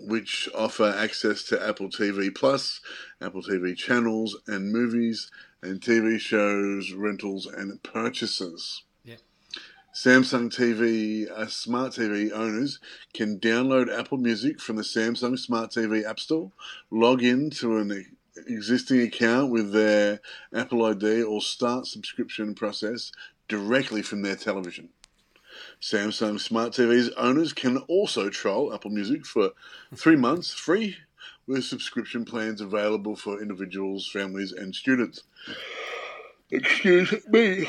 which 0.00 0.48
offer 0.52 0.92
access 0.98 1.44
to 1.44 1.64
Apple 1.64 1.88
TV 1.88 2.34
Plus, 2.34 2.80
Apple 3.20 3.44
TV 3.44 3.76
channels 3.76 4.36
and 4.48 4.72
movies, 4.72 5.30
and 5.62 5.80
TV 5.80 6.18
shows, 6.18 6.90
rentals, 6.90 7.46
and 7.46 7.80
purchases. 7.84 8.82
Samsung 9.94 10.48
TV 10.48 11.30
uh, 11.30 11.46
smart 11.46 11.92
TV 11.92 12.32
owners 12.32 12.80
can 13.12 13.38
download 13.38 13.94
Apple 13.94 14.16
Music 14.16 14.58
from 14.58 14.76
the 14.76 14.82
Samsung 14.82 15.38
Smart 15.38 15.70
TV 15.70 16.02
App 16.02 16.18
Store, 16.18 16.50
log 16.90 17.22
in 17.22 17.50
to 17.50 17.76
an 17.76 18.16
existing 18.46 19.02
account 19.02 19.52
with 19.52 19.72
their 19.72 20.20
Apple 20.54 20.82
ID, 20.86 21.22
or 21.22 21.42
start 21.42 21.86
subscription 21.86 22.54
process 22.54 23.12
directly 23.48 24.00
from 24.00 24.22
their 24.22 24.34
television. 24.34 24.88
Samsung 25.78 26.40
Smart 26.40 26.72
TV's 26.72 27.10
owners 27.18 27.52
can 27.52 27.76
also 27.86 28.30
trial 28.30 28.72
Apple 28.72 28.90
Music 28.90 29.26
for 29.26 29.50
three 29.94 30.16
months 30.16 30.54
free, 30.54 30.96
with 31.46 31.64
subscription 31.64 32.24
plans 32.24 32.62
available 32.62 33.14
for 33.14 33.42
individuals, 33.42 34.08
families, 34.10 34.52
and 34.52 34.74
students. 34.74 35.24
Excuse 36.50 37.14
me. 37.28 37.68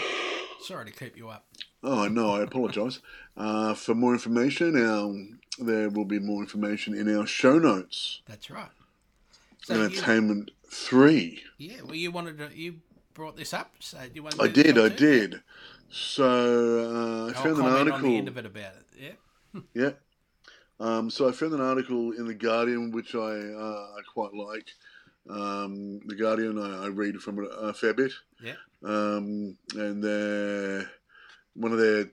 Sorry 0.62 0.86
to 0.86 0.92
keep 0.92 1.18
you 1.18 1.28
up. 1.28 1.46
Oh 1.84 2.08
no, 2.08 2.36
I 2.36 2.42
apologise. 2.44 3.00
Uh, 3.36 3.74
for 3.74 3.94
more 3.94 4.14
information, 4.14 4.76
um, 4.88 5.40
there 5.60 5.90
will 5.90 6.06
be 6.06 6.20
more 6.20 6.42
information 6.42 6.94
in 6.96 7.14
our 7.16 7.26
show 7.26 7.60
notes. 7.60 8.22
That's 8.28 8.50
right. 8.50 8.70
So 9.64 9.76
you, 9.76 9.84
Entertainment 9.84 10.52
three. 10.68 11.44
yeah, 11.58 11.82
well, 11.84 11.96
you 11.96 12.12
wanted 12.12 12.38
to, 12.38 12.50
you 12.58 12.76
brought 13.14 13.36
this 13.36 13.54
up, 13.54 13.72
so 13.80 13.98
you 14.14 14.24
want 14.24 14.36
to 14.36 14.44
I 14.44 14.48
did, 14.48 14.78
I 14.78 14.90
did. 14.90 15.42
So 15.90 17.28
uh, 17.28 17.30
I 17.30 17.34
found 17.34 17.58
an 17.58 17.66
article. 17.66 17.94
on 17.94 18.02
the 18.04 18.18
end 18.18 18.28
of 18.28 18.38
it 18.38 18.46
about 18.46 18.74
it. 18.76 18.86
Yeah. 19.54 19.62
Yeah. 19.76 19.92
Um, 20.80 21.12
so 21.12 21.30
I 21.30 21.32
found 21.32 21.54
an 21.54 21.62
article 21.62 22.12
in 22.14 22.26
the 22.26 22.34
Guardian 22.34 22.92
which 22.92 23.14
I 23.14 23.20
uh, 23.20 23.88
I 23.98 24.00
quite 24.12 24.34
like. 24.34 24.68
Um, 25.30 26.00
the 26.08 26.16
Guardian 26.16 26.58
I, 26.58 26.86
I 26.86 26.88
read 26.88 27.22
from 27.22 27.44
it 27.44 27.50
a 27.56 27.74
fair 27.74 27.94
bit. 27.94 28.12
Yeah. 28.44 28.56
Um, 28.84 29.56
and 29.76 30.04
they're 30.04 30.90
one 31.56 31.72
of 31.72 31.80
their 31.80 32.12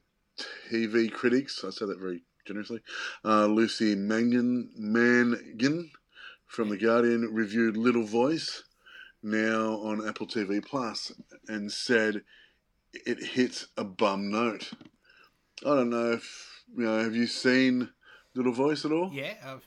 TV 0.70 1.12
critics. 1.12 1.64
I 1.64 1.70
say 1.70 1.86
that 1.86 1.98
very 1.98 2.22
generously. 2.46 2.80
Uh, 3.24 3.46
Lucy 3.46 3.94
Mangan 3.94 4.70
Mangan 4.76 5.90
from 6.46 6.68
the 6.68 6.76
Guardian 6.76 7.32
reviewed 7.32 7.76
Little 7.76 8.04
Voice 8.04 8.64
now 9.22 9.76
on 9.82 10.06
Apple 10.06 10.26
TV 10.26 10.64
Plus 10.64 11.12
and 11.48 11.70
said 11.70 12.22
it 12.92 13.22
hits 13.22 13.68
a 13.76 13.84
bum 13.84 14.30
note. 14.30 14.70
I 15.64 15.74
don't 15.74 15.90
know 15.90 16.12
if 16.12 16.62
you 16.76 16.84
know. 16.84 17.02
Have 17.02 17.14
you 17.14 17.26
seen 17.26 17.90
Little 18.34 18.52
Voice 18.52 18.84
at 18.84 18.92
all? 18.92 19.10
Yeah. 19.12 19.34
Uh, 19.44 19.58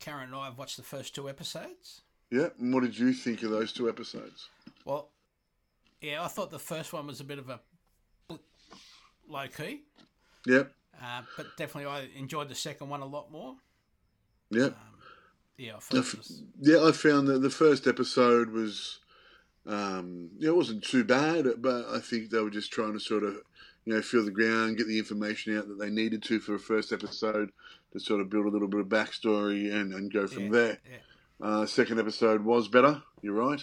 Karen 0.00 0.24
and 0.24 0.34
I 0.34 0.46
have 0.46 0.58
watched 0.58 0.76
the 0.76 0.82
first 0.82 1.14
two 1.14 1.28
episodes. 1.28 2.02
Yeah. 2.30 2.48
And 2.58 2.74
what 2.74 2.82
did 2.82 2.98
you 2.98 3.12
think 3.12 3.42
of 3.42 3.50
those 3.50 3.72
two 3.72 3.88
episodes? 3.88 4.48
Well, 4.84 5.10
yeah, 6.00 6.22
I 6.22 6.28
thought 6.28 6.50
the 6.50 6.58
first 6.58 6.92
one 6.92 7.06
was 7.06 7.20
a 7.20 7.24
bit 7.24 7.38
of 7.38 7.48
a 7.48 7.60
low 9.28 9.46
key, 9.48 9.82
Yep. 10.46 10.72
uh, 11.02 11.22
but 11.36 11.46
definitely 11.56 11.90
I 11.90 12.08
enjoyed 12.18 12.48
the 12.48 12.54
second 12.54 12.88
one 12.88 13.00
a 13.00 13.06
lot 13.06 13.30
more. 13.30 13.56
Yep. 14.50 14.76
Yeah, 15.56 15.72
I 15.72 15.76
I 15.76 15.80
thought 15.80 15.98
f- 15.98 16.14
it 16.14 16.18
was, 16.18 16.42
yeah, 16.60 16.84
I 16.84 16.92
found 16.92 17.28
that 17.28 17.40
the 17.42 17.50
first 17.50 17.86
episode 17.86 18.50
was, 18.50 18.98
um, 19.66 20.30
yeah, 20.38 20.48
it 20.50 20.56
wasn't 20.56 20.82
too 20.84 21.04
bad, 21.04 21.46
but 21.58 21.86
I 21.88 22.00
think 22.00 22.30
they 22.30 22.40
were 22.40 22.50
just 22.50 22.72
trying 22.72 22.92
to 22.92 23.00
sort 23.00 23.22
of, 23.22 23.36
you 23.84 23.94
know, 23.94 24.02
feel 24.02 24.24
the 24.24 24.30
ground, 24.30 24.78
get 24.78 24.88
the 24.88 24.98
information 24.98 25.56
out 25.56 25.68
that 25.68 25.78
they 25.78 25.90
needed 25.90 26.22
to 26.24 26.40
for 26.40 26.54
a 26.54 26.58
first 26.58 26.92
episode 26.92 27.50
to 27.92 28.00
sort 28.00 28.20
of 28.20 28.30
build 28.30 28.46
a 28.46 28.48
little 28.48 28.66
bit 28.68 28.80
of 28.80 28.86
backstory 28.88 29.72
and, 29.72 29.92
and 29.94 30.12
go 30.12 30.26
from 30.26 30.44
yeah, 30.46 30.50
there. 30.50 30.78
yeah. 30.90 30.98
Uh, 31.46 31.66
second 31.66 31.98
episode 32.00 32.44
was 32.44 32.66
better. 32.68 33.02
You're 33.22 33.34
right, 33.34 33.62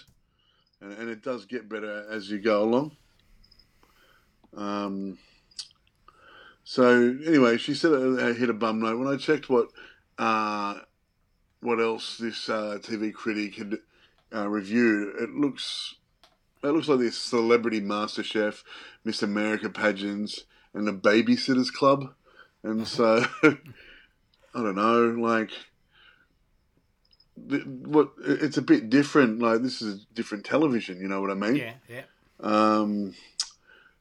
and, 0.79 0.93
and 0.93 1.09
it 1.09 1.21
does 1.23 1.45
get 1.45 1.67
better 1.69 2.05
as 2.09 2.29
you 2.29 2.39
go 2.39 2.63
along. 2.63 2.95
Um, 4.55 5.17
so 6.63 7.15
anyway, 7.25 7.57
she 7.57 7.73
said 7.73 7.91
it 7.91 8.19
it 8.19 8.37
hit 8.37 8.49
a 8.49 8.53
bum 8.53 8.79
note. 8.79 8.99
When 8.99 9.07
I 9.07 9.17
checked 9.17 9.49
what 9.49 9.69
uh, 10.17 10.79
what 11.61 11.79
else 11.79 12.17
this 12.17 12.49
uh, 12.49 12.77
TV 12.81 13.13
critic 13.13 13.55
had 13.55 13.77
uh, 14.33 14.47
reviewed, 14.47 15.15
it 15.19 15.31
looks 15.31 15.95
it 16.63 16.67
looks 16.67 16.87
like 16.87 16.99
this 16.99 17.17
Celebrity 17.17 17.79
Master 17.79 18.23
Chef, 18.23 18.63
Miss 19.03 19.23
America 19.23 19.69
pageants, 19.69 20.45
and 20.73 20.87
the 20.87 20.93
Babysitters 20.93 21.71
Club, 21.71 22.13
and 22.63 22.87
so 22.87 23.25
I 23.43 23.57
don't 24.53 24.75
know, 24.75 25.15
like 25.19 25.51
what 27.35 28.11
it's 28.23 28.57
a 28.57 28.61
bit 28.61 28.89
different. 28.89 29.41
Like 29.41 29.61
this 29.61 29.81
is 29.81 30.03
a 30.03 30.13
different 30.13 30.45
television. 30.45 30.99
You 31.01 31.07
know 31.07 31.21
what 31.21 31.31
I 31.31 31.35
mean? 31.35 31.55
Yeah, 31.55 31.73
yeah. 31.89 32.03
Um, 32.39 33.15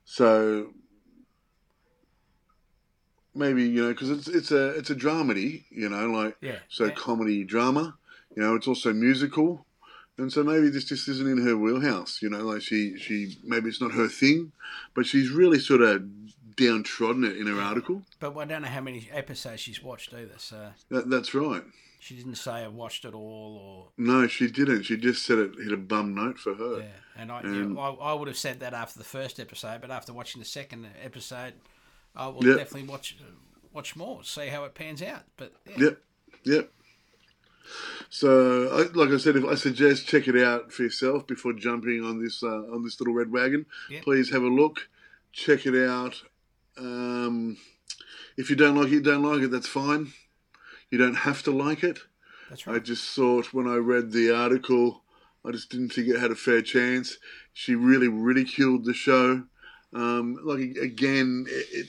so 0.04 0.72
maybe 3.40 3.64
you 3.64 3.82
know 3.82 3.88
because 3.88 4.10
it's 4.10 4.28
it's 4.28 4.50
a 4.52 4.68
it's 4.78 4.90
a 4.90 4.94
dramedy. 4.94 5.64
You 5.70 5.88
know, 5.88 6.06
like 6.20 6.36
Yeah, 6.40 6.58
so 6.68 6.84
yeah. 6.84 6.90
comedy 6.92 7.42
drama. 7.44 7.96
You 8.36 8.42
know, 8.44 8.54
it's 8.54 8.68
also 8.68 8.92
musical. 8.92 9.66
And 10.18 10.30
so 10.30 10.44
maybe 10.44 10.68
this 10.68 10.84
just 10.84 11.08
isn't 11.08 11.26
in 11.26 11.38
her 11.46 11.56
wheelhouse, 11.56 12.20
you 12.22 12.28
know. 12.28 12.44
Like 12.44 12.60
she, 12.62 12.98
she 12.98 13.38
maybe 13.42 13.70
it's 13.70 13.80
not 13.80 13.92
her 13.92 14.06
thing, 14.06 14.52
but 14.94 15.06
she's 15.06 15.30
really 15.30 15.58
sort 15.58 15.80
of 15.80 16.02
downtrodden 16.56 17.24
it 17.24 17.36
in 17.38 17.46
her 17.46 17.60
article. 17.60 18.02
But 18.18 18.36
I 18.36 18.44
don't 18.44 18.62
know 18.62 18.68
how 18.68 18.80
many 18.82 19.08
episodes 19.12 19.60
she's 19.62 19.82
watched 19.82 20.12
either. 20.12 20.34
So 20.38 20.72
That, 20.90 21.08
that's 21.10 21.34
right. 21.34 21.62
She 22.00 22.16
didn't 22.16 22.36
say 22.36 22.52
I 22.52 22.68
watched 22.68 23.04
it 23.04 23.14
all 23.14 23.58
or 23.62 23.88
No, 23.98 24.26
she 24.26 24.50
didn't. 24.50 24.84
She 24.84 24.96
just 24.96 25.24
said 25.24 25.38
it 25.38 25.52
hit 25.62 25.72
a 25.72 25.76
bum 25.76 26.14
note 26.14 26.38
for 26.38 26.54
her. 26.54 26.78
yeah. 26.80 26.86
And 27.16 27.30
I, 27.32 27.40
And- 27.40 27.76
yeah, 27.76 27.80
I, 27.82 27.90
I 28.10 28.12
would 28.14 28.28
have 28.28 28.38
said 28.38 28.60
that 28.60 28.74
after 28.74 28.98
the 28.98 29.04
first 29.04 29.38
episode, 29.40 29.80
but 29.80 29.90
after 29.90 30.12
watching 30.12 30.38
the 30.40 30.46
second 30.46 30.86
episode, 31.02 31.54
I 32.16 32.28
will 32.28 32.44
Yep. 32.44 32.56
definitely 32.58 32.88
watch 32.88 33.16
watch 33.72 33.94
more, 33.96 34.24
see 34.24 34.48
how 34.48 34.64
it 34.64 34.74
pans 34.74 35.00
out. 35.02 35.22
But 35.36 35.52
yeah, 35.68 35.76
Yep, 35.78 36.02
yep. 36.44 36.72
So, 38.08 38.90
like 38.94 39.10
I 39.10 39.16
said, 39.18 39.36
if 39.36 39.44
I 39.44 39.54
suggest 39.54 40.08
check 40.08 40.26
it 40.26 40.36
out 40.36 40.72
for 40.72 40.82
yourself 40.82 41.26
before 41.26 41.52
jumping 41.52 42.04
on 42.04 42.22
this 42.22 42.42
uh, 42.42 42.48
on 42.72 42.82
this 42.82 43.00
little 43.00 43.14
red 43.14 43.30
wagon. 43.30 43.66
Yep. 43.90 44.02
Please 44.02 44.30
have 44.32 44.42
a 44.42 44.48
look, 44.48 44.88
check 45.32 45.66
it 45.66 45.88
out. 45.88 46.20
Um, 46.76 47.56
if 48.36 48.50
you 48.50 48.56
don't 48.56 48.74
like 48.76 48.86
it, 48.88 48.92
you 48.92 49.02
don't 49.02 49.22
like 49.22 49.42
it. 49.42 49.50
That's 49.50 49.68
fine. 49.68 50.12
You 50.90 50.98
don't 50.98 51.14
have 51.14 51.42
to 51.44 51.52
like 51.52 51.84
it. 51.84 52.00
that's 52.48 52.66
right. 52.66 52.76
I 52.76 52.78
just 52.80 53.14
thought 53.14 53.52
when 53.54 53.68
I 53.68 53.76
read 53.76 54.10
the 54.10 54.34
article, 54.34 55.04
I 55.44 55.52
just 55.52 55.70
didn't 55.70 55.90
think 55.90 56.08
it 56.08 56.18
had 56.18 56.32
a 56.32 56.36
fair 56.36 56.62
chance. 56.62 57.18
She 57.52 57.74
really 57.76 58.08
ridiculed 58.08 58.84
the 58.84 58.94
show. 58.94 59.44
Um, 59.92 60.38
like 60.44 60.76
again, 60.82 61.46
it, 61.48 61.86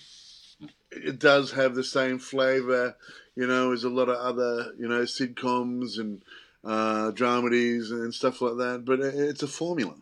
it 0.92 1.20
does 1.20 1.52
have 1.52 1.76
the 1.76 1.84
same 1.84 2.20
flavour, 2.20 2.96
you 3.36 3.48
know, 3.48 3.72
as 3.72 3.84
a 3.84 3.90
lot 3.90 4.10
of 4.10 4.18
other 4.18 4.74
you 4.78 4.88
know 4.88 5.02
sitcoms 5.02 6.00
and 6.00 6.22
uh, 6.64 7.12
dramedies 7.12 7.92
and 7.92 8.14
stuff 8.14 8.42
like 8.42 8.58
that. 8.58 8.84
But 8.86 9.00
it's 9.00 9.44
a 9.44 9.48
formula, 9.48 9.96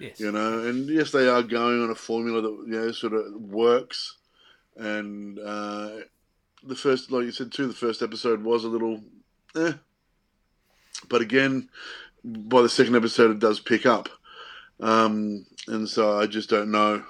yes, 0.00 0.20
you 0.20 0.30
know. 0.30 0.60
And 0.60 0.88
yes, 0.88 1.10
they 1.10 1.28
are 1.28 1.42
going 1.42 1.82
on 1.82 1.90
a 1.90 1.94
formula 1.94 2.42
that 2.42 2.64
you 2.66 2.80
know 2.80 2.92
sort 2.92 3.14
of 3.14 3.32
works. 3.34 4.16
And 4.76 5.38
uh, 5.40 5.90
the 6.62 6.76
first, 6.76 7.10
like 7.10 7.24
you 7.24 7.32
said 7.32 7.52
too, 7.52 7.66
the 7.66 7.74
first 7.74 8.00
episode 8.00 8.44
was 8.44 8.64
a 8.64 8.68
little, 8.68 9.02
eh. 9.56 9.72
But 11.08 11.20
again, 11.20 11.68
by 12.24 12.62
the 12.62 12.68
second 12.68 12.94
episode, 12.94 13.32
it 13.32 13.38
does 13.40 13.60
pick 13.60 13.86
up. 13.86 14.08
Um, 14.80 15.46
and 15.66 15.88
so 15.88 16.16
I 16.16 16.26
just 16.26 16.48
don't 16.48 16.70
know. 16.70 17.04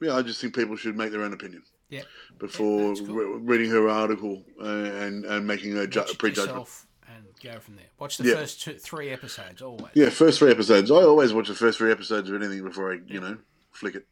Yeah, 0.00 0.16
I 0.16 0.22
just 0.22 0.40
think 0.40 0.54
people 0.54 0.76
should 0.76 0.96
make 0.96 1.10
their 1.10 1.22
own 1.22 1.32
opinion 1.32 1.62
yeah. 1.92 2.02
before 2.38 2.88
that's 2.88 3.00
cool. 3.00 3.14
re- 3.14 3.38
reading 3.56 3.70
her 3.70 3.88
article 3.88 4.42
and 4.58 5.24
and 5.24 5.46
making 5.46 5.76
a 5.78 5.86
ju- 5.86 6.02
prejudgment. 6.18 6.68
and 7.08 7.24
go 7.42 7.60
from 7.60 7.76
there. 7.76 7.84
Watch 7.98 8.16
the 8.18 8.28
Yeah. 8.28 8.34
first 8.34 8.62
two, 8.62 8.78
three 8.78 9.10
episodes 9.10 9.60
always. 9.62 9.92
Yeah, 9.94 10.08
first 10.10 10.38
three 10.38 10.50
episodes. 10.50 10.90
I 10.90 10.96
always 11.02 11.32
watch 11.32 11.48
the 11.48 11.54
first 11.54 11.78
three 11.78 11.92
episodes 11.92 12.28
of 12.30 12.34
anything 12.42 12.64
before 12.64 12.92
I, 12.94 12.98
you 13.06 13.20
know, 13.20 13.36
flick 13.70 13.94
it. 13.94 14.06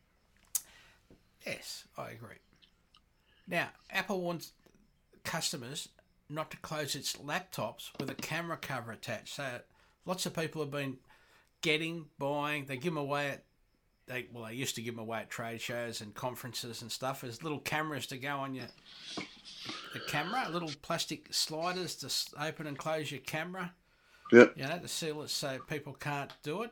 Yes, 1.47 1.85
I 1.97 2.11
agree. 2.11 2.37
Now, 3.49 3.69
Apple 3.91 4.21
wants 4.21 4.53
customers 5.25 5.89
not 6.29 6.51
to 6.51 6.57
close 6.59 6.95
its 6.95 7.15
laptops 7.17 7.91
with 7.99 8.11
a 8.11 8.15
camera 8.15 8.57
cover 8.57 8.93
attached. 8.93 9.35
So, 9.35 9.61
lots 10.07 10.27
of 10.27 10.35
people 10.35 10.61
have 10.63 10.71
been 10.71 10.99
getting, 11.63 12.07
buying. 12.19 12.67
They 12.67 12.77
give 12.77 12.95
them 12.95 12.99
away 13.03 13.31
at 13.31 13.45
they 14.11 14.27
well, 14.33 14.45
they 14.45 14.55
used 14.55 14.75
to 14.75 14.83
give 14.83 14.95
them 14.97 15.03
away 15.03 15.21
at 15.21 15.31
trade 15.31 15.61
shows 15.61 16.01
and 16.01 16.15
conferences 16.15 16.83
and 16.83 16.91
stuff 16.91 17.25
as 17.25 17.43
little 17.43 17.61
cameras 17.61 18.07
to 18.09 18.19
go 18.19 18.37
on 18.37 18.55
your 18.55 18.67
the 19.93 20.01
camera, 20.01 20.49
little 20.51 20.71
plastic 20.83 21.29
sliders 21.33 21.95
to 21.97 22.45
open 22.45 22.67
and 22.67 22.79
close 22.79 23.11
your 23.11 23.21
camera. 23.21 23.73
Yep. 24.33 24.55
You 24.57 24.67
know, 24.67 24.79
to 24.79 24.89
seal 24.89 25.23
it 25.23 25.31
so 25.31 25.59
people 25.69 25.95
can't 25.95 26.33
do 26.43 26.63
it. 26.63 26.71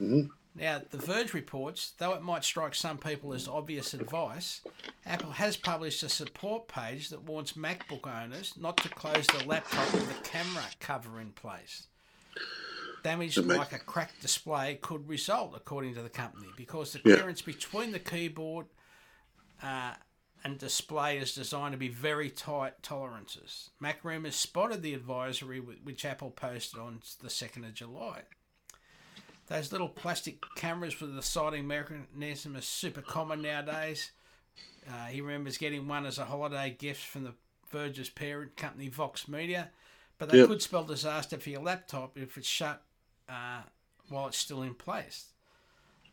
Mhm. 0.00 0.30
Now, 0.54 0.82
The 0.90 0.98
Verge 0.98 1.32
reports, 1.32 1.92
though 1.98 2.14
it 2.14 2.22
might 2.22 2.42
strike 2.42 2.74
some 2.74 2.98
people 2.98 3.32
as 3.32 3.46
obvious 3.46 3.94
advice, 3.94 4.62
Apple 5.06 5.30
has 5.30 5.56
published 5.56 6.02
a 6.02 6.08
support 6.08 6.66
page 6.66 7.10
that 7.10 7.22
warns 7.22 7.52
MacBook 7.52 8.06
owners 8.08 8.56
not 8.56 8.76
to 8.78 8.88
close 8.88 9.26
the 9.28 9.44
laptop 9.46 9.92
with 9.92 10.08
the 10.08 10.28
camera 10.28 10.64
cover 10.80 11.20
in 11.20 11.30
place. 11.32 11.86
Damage 13.02 13.38
makes- 13.38 13.58
like 13.58 13.72
a 13.72 13.78
cracked 13.78 14.20
display 14.20 14.76
could 14.80 15.08
result, 15.08 15.54
according 15.56 15.94
to 15.94 16.02
the 16.02 16.10
company, 16.10 16.48
because 16.56 16.92
the 16.92 16.98
Yeah. 17.04 17.16
clearance 17.16 17.42
between 17.42 17.92
the 17.92 17.98
keyboard 18.00 18.66
uh, 19.62 19.94
and 20.42 20.58
display 20.58 21.18
is 21.18 21.34
designed 21.34 21.72
to 21.72 21.78
be 21.78 21.88
very 21.88 22.30
tight 22.30 22.82
tolerances. 22.82 23.70
Mac 23.78 24.02
Rumors 24.04 24.36
spotted 24.36 24.80
the 24.82 24.94
advisory 24.94 25.60
which 25.60 26.04
Apple 26.04 26.30
posted 26.30 26.80
on 26.80 27.02
the 27.20 27.28
2nd 27.28 27.66
of 27.66 27.74
July. 27.74 28.22
Those 29.48 29.72
little 29.72 29.88
plastic 29.88 30.42
cameras 30.54 30.98
with 31.00 31.14
the 31.14 31.22
sighting 31.22 31.66
mechanism 31.66 32.56
are 32.56 32.60
super 32.62 33.02
common 33.02 33.42
nowadays. 33.42 34.12
Uh, 34.88 35.06
he 35.06 35.20
remembers 35.20 35.58
getting 35.58 35.86
one 35.88 36.06
as 36.06 36.18
a 36.18 36.24
holiday 36.24 36.70
gift 36.70 37.04
from 37.04 37.24
the 37.24 37.34
Verge's 37.70 38.08
parent 38.08 38.56
company, 38.56 38.88
Vox 38.88 39.28
Media, 39.28 39.70
but 40.18 40.28
they 40.30 40.38
Yep. 40.38 40.48
could 40.48 40.62
spell 40.62 40.84
disaster 40.84 41.38
for 41.38 41.50
your 41.50 41.62
laptop 41.62 42.16
if 42.16 42.38
it's 42.38 42.46
shut 42.48 42.82
uh, 43.30 43.62
while 44.08 44.26
it's 44.26 44.38
still 44.38 44.62
in 44.62 44.74
place. 44.74 45.26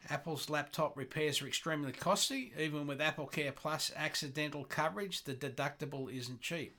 Apple's 0.09 0.49
laptop 0.49 0.95
repairs 0.95 1.41
are 1.41 1.47
extremely 1.47 1.91
costly. 1.91 2.53
Even 2.57 2.87
with 2.87 3.01
Apple 3.01 3.27
Care 3.27 3.51
Plus 3.51 3.91
accidental 3.95 4.63
coverage, 4.63 5.23
the 5.23 5.33
deductible 5.33 6.13
isn't 6.13 6.41
cheap. 6.41 6.77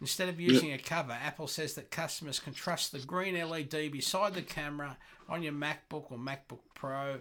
Instead 0.00 0.28
of 0.28 0.40
using 0.40 0.72
a 0.72 0.78
cover, 0.78 1.12
Apple 1.12 1.48
says 1.48 1.74
that 1.74 1.90
customers 1.90 2.38
can 2.38 2.54
trust 2.54 2.92
the 2.92 3.00
green 3.00 3.34
LED 3.34 3.90
beside 3.92 4.34
the 4.34 4.42
camera 4.42 4.96
on 5.28 5.42
your 5.42 5.52
MacBook 5.52 6.10
or 6.10 6.18
MacBook 6.18 6.60
Pro 6.74 7.20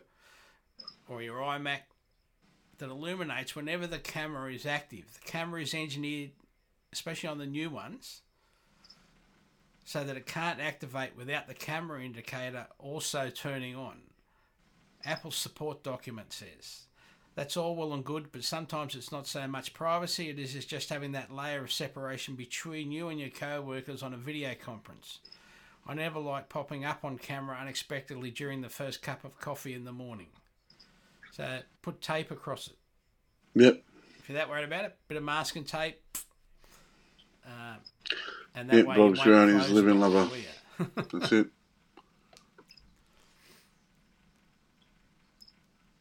or 1.10 1.22
your 1.22 1.38
iMac 1.38 1.82
that 2.78 2.90
illuminates 2.90 3.56
whenever 3.56 3.88
the 3.88 3.98
camera 3.98 4.54
is 4.54 4.66
active. 4.66 5.06
The 5.14 5.32
camera 5.32 5.62
is 5.62 5.74
engineered, 5.74 6.32
especially 6.94 7.30
on 7.30 7.40
the 7.40 7.48
new 7.48 7.72
ones, 7.72 8.22
so 9.88 10.04
that 10.04 10.18
it 10.18 10.26
can't 10.26 10.60
activate 10.60 11.16
without 11.16 11.48
the 11.48 11.54
camera 11.54 12.04
indicator 12.04 12.68
also 12.78 13.30
turning 13.30 13.74
on. 13.74 13.96
Apple's 15.06 15.38
support 15.38 15.82
document 15.82 16.34
says. 16.34 16.88
That's 17.36 17.56
all 17.56 17.74
well 17.74 17.94
and 17.94 18.04
good, 18.04 18.34
but 18.34 18.44
sometimes 18.44 18.96
it's 18.96 19.14
not 19.14 19.28
so 19.28 19.48
much 19.48 19.74
privacy, 19.74 20.28
it 20.28 20.40
is 20.40 20.66
just 20.66 20.90
having 20.90 21.14
that 21.14 21.34
layer 21.34 21.64
of 21.64 21.72
separation 21.72 22.36
between 22.36 22.92
you 22.92 23.08
and 23.08 23.18
your 23.18 23.30
co 23.30 23.62
workers 23.62 24.04
on 24.04 24.14
a 24.14 24.18
video 24.18 24.56
conference. 24.62 25.20
I 25.88 25.94
never 25.94 26.20
like 26.20 26.50
popping 26.50 26.84
up 26.84 27.06
on 27.06 27.18
camera 27.18 27.58
unexpectedly 27.58 28.30
during 28.30 28.60
the 28.60 28.70
first 28.70 29.02
cup 29.02 29.24
of 29.24 29.40
coffee 29.40 29.74
in 29.74 29.86
the 29.86 29.94
morning. 29.94 30.28
So 31.32 31.60
put 31.82 32.02
tape 32.02 32.30
across 32.30 32.68
it. 32.68 32.76
Yep. 33.56 33.84
If 34.20 34.28
you're 34.28 34.38
that 34.38 34.50
worried 34.50 34.66
about 34.66 34.84
it, 34.84 34.98
bit 35.08 35.16
of 35.16 35.24
masking 35.24 35.64
tape. 35.64 36.02
Uh, 37.48 37.76
and 38.56 38.70
that 38.70 38.76
Yeah, 38.76 38.84
way 38.84 38.96
Bob 38.96 39.16
you 39.16 39.18
won't 39.18 39.18
Shirani's 39.18 39.68
close 39.68 39.70
living 39.70 39.96
it, 39.96 40.00
lover. 40.00 40.30
That's 41.14 41.32
it. 41.32 41.48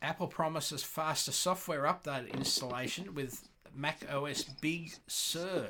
Apple 0.02 0.28
promises 0.28 0.82
faster 0.82 1.32
software 1.32 1.82
update 1.82 2.32
installation 2.32 3.14
with 3.14 3.48
Mac 3.74 4.04
OS 4.12 4.44
Big 4.44 4.92
Sur. 5.06 5.68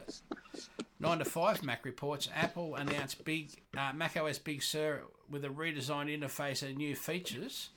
9 0.99 1.19
to 1.19 1.25
5 1.25 1.63
Mac 1.63 1.85
reports 1.85 2.29
Apple 2.35 2.75
announced 2.75 3.25
Big 3.25 3.51
uh, 3.77 3.93
Mac 3.95 4.17
OS 4.17 4.39
Big 4.39 4.63
Sur 4.63 5.03
with 5.31 5.45
a 5.45 5.49
redesigned 5.49 6.17
interface 6.17 6.63
and 6.63 6.77
new 6.77 6.95
features, 6.95 7.71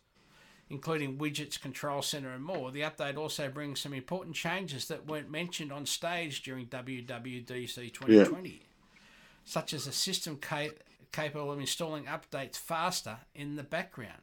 including 0.69 1.17
widgets, 1.17 1.59
control 1.59 2.01
center, 2.01 2.31
and 2.31 2.43
more. 2.43 2.71
The 2.71 2.81
update 2.81 3.17
also 3.17 3.49
brings 3.49 3.79
some 3.79 3.93
important 3.93 4.35
changes 4.35 4.87
that 4.87 5.07
weren't 5.07 5.31
mentioned 5.31 5.71
on 5.71 5.85
stage 5.85 6.43
during 6.43 6.67
WWDC 6.67 7.93
2020, 7.93 8.61
such 9.45 9.73
as 9.73 9.87
a 9.87 9.91
system 9.91 10.37
ca- 10.37 10.69
capable 11.11 11.51
of 11.51 11.59
installing 11.59 12.05
updates 12.05 12.57
faster 12.57 13.17
in 13.33 13.55
the 13.55 13.63
background. 13.63 14.21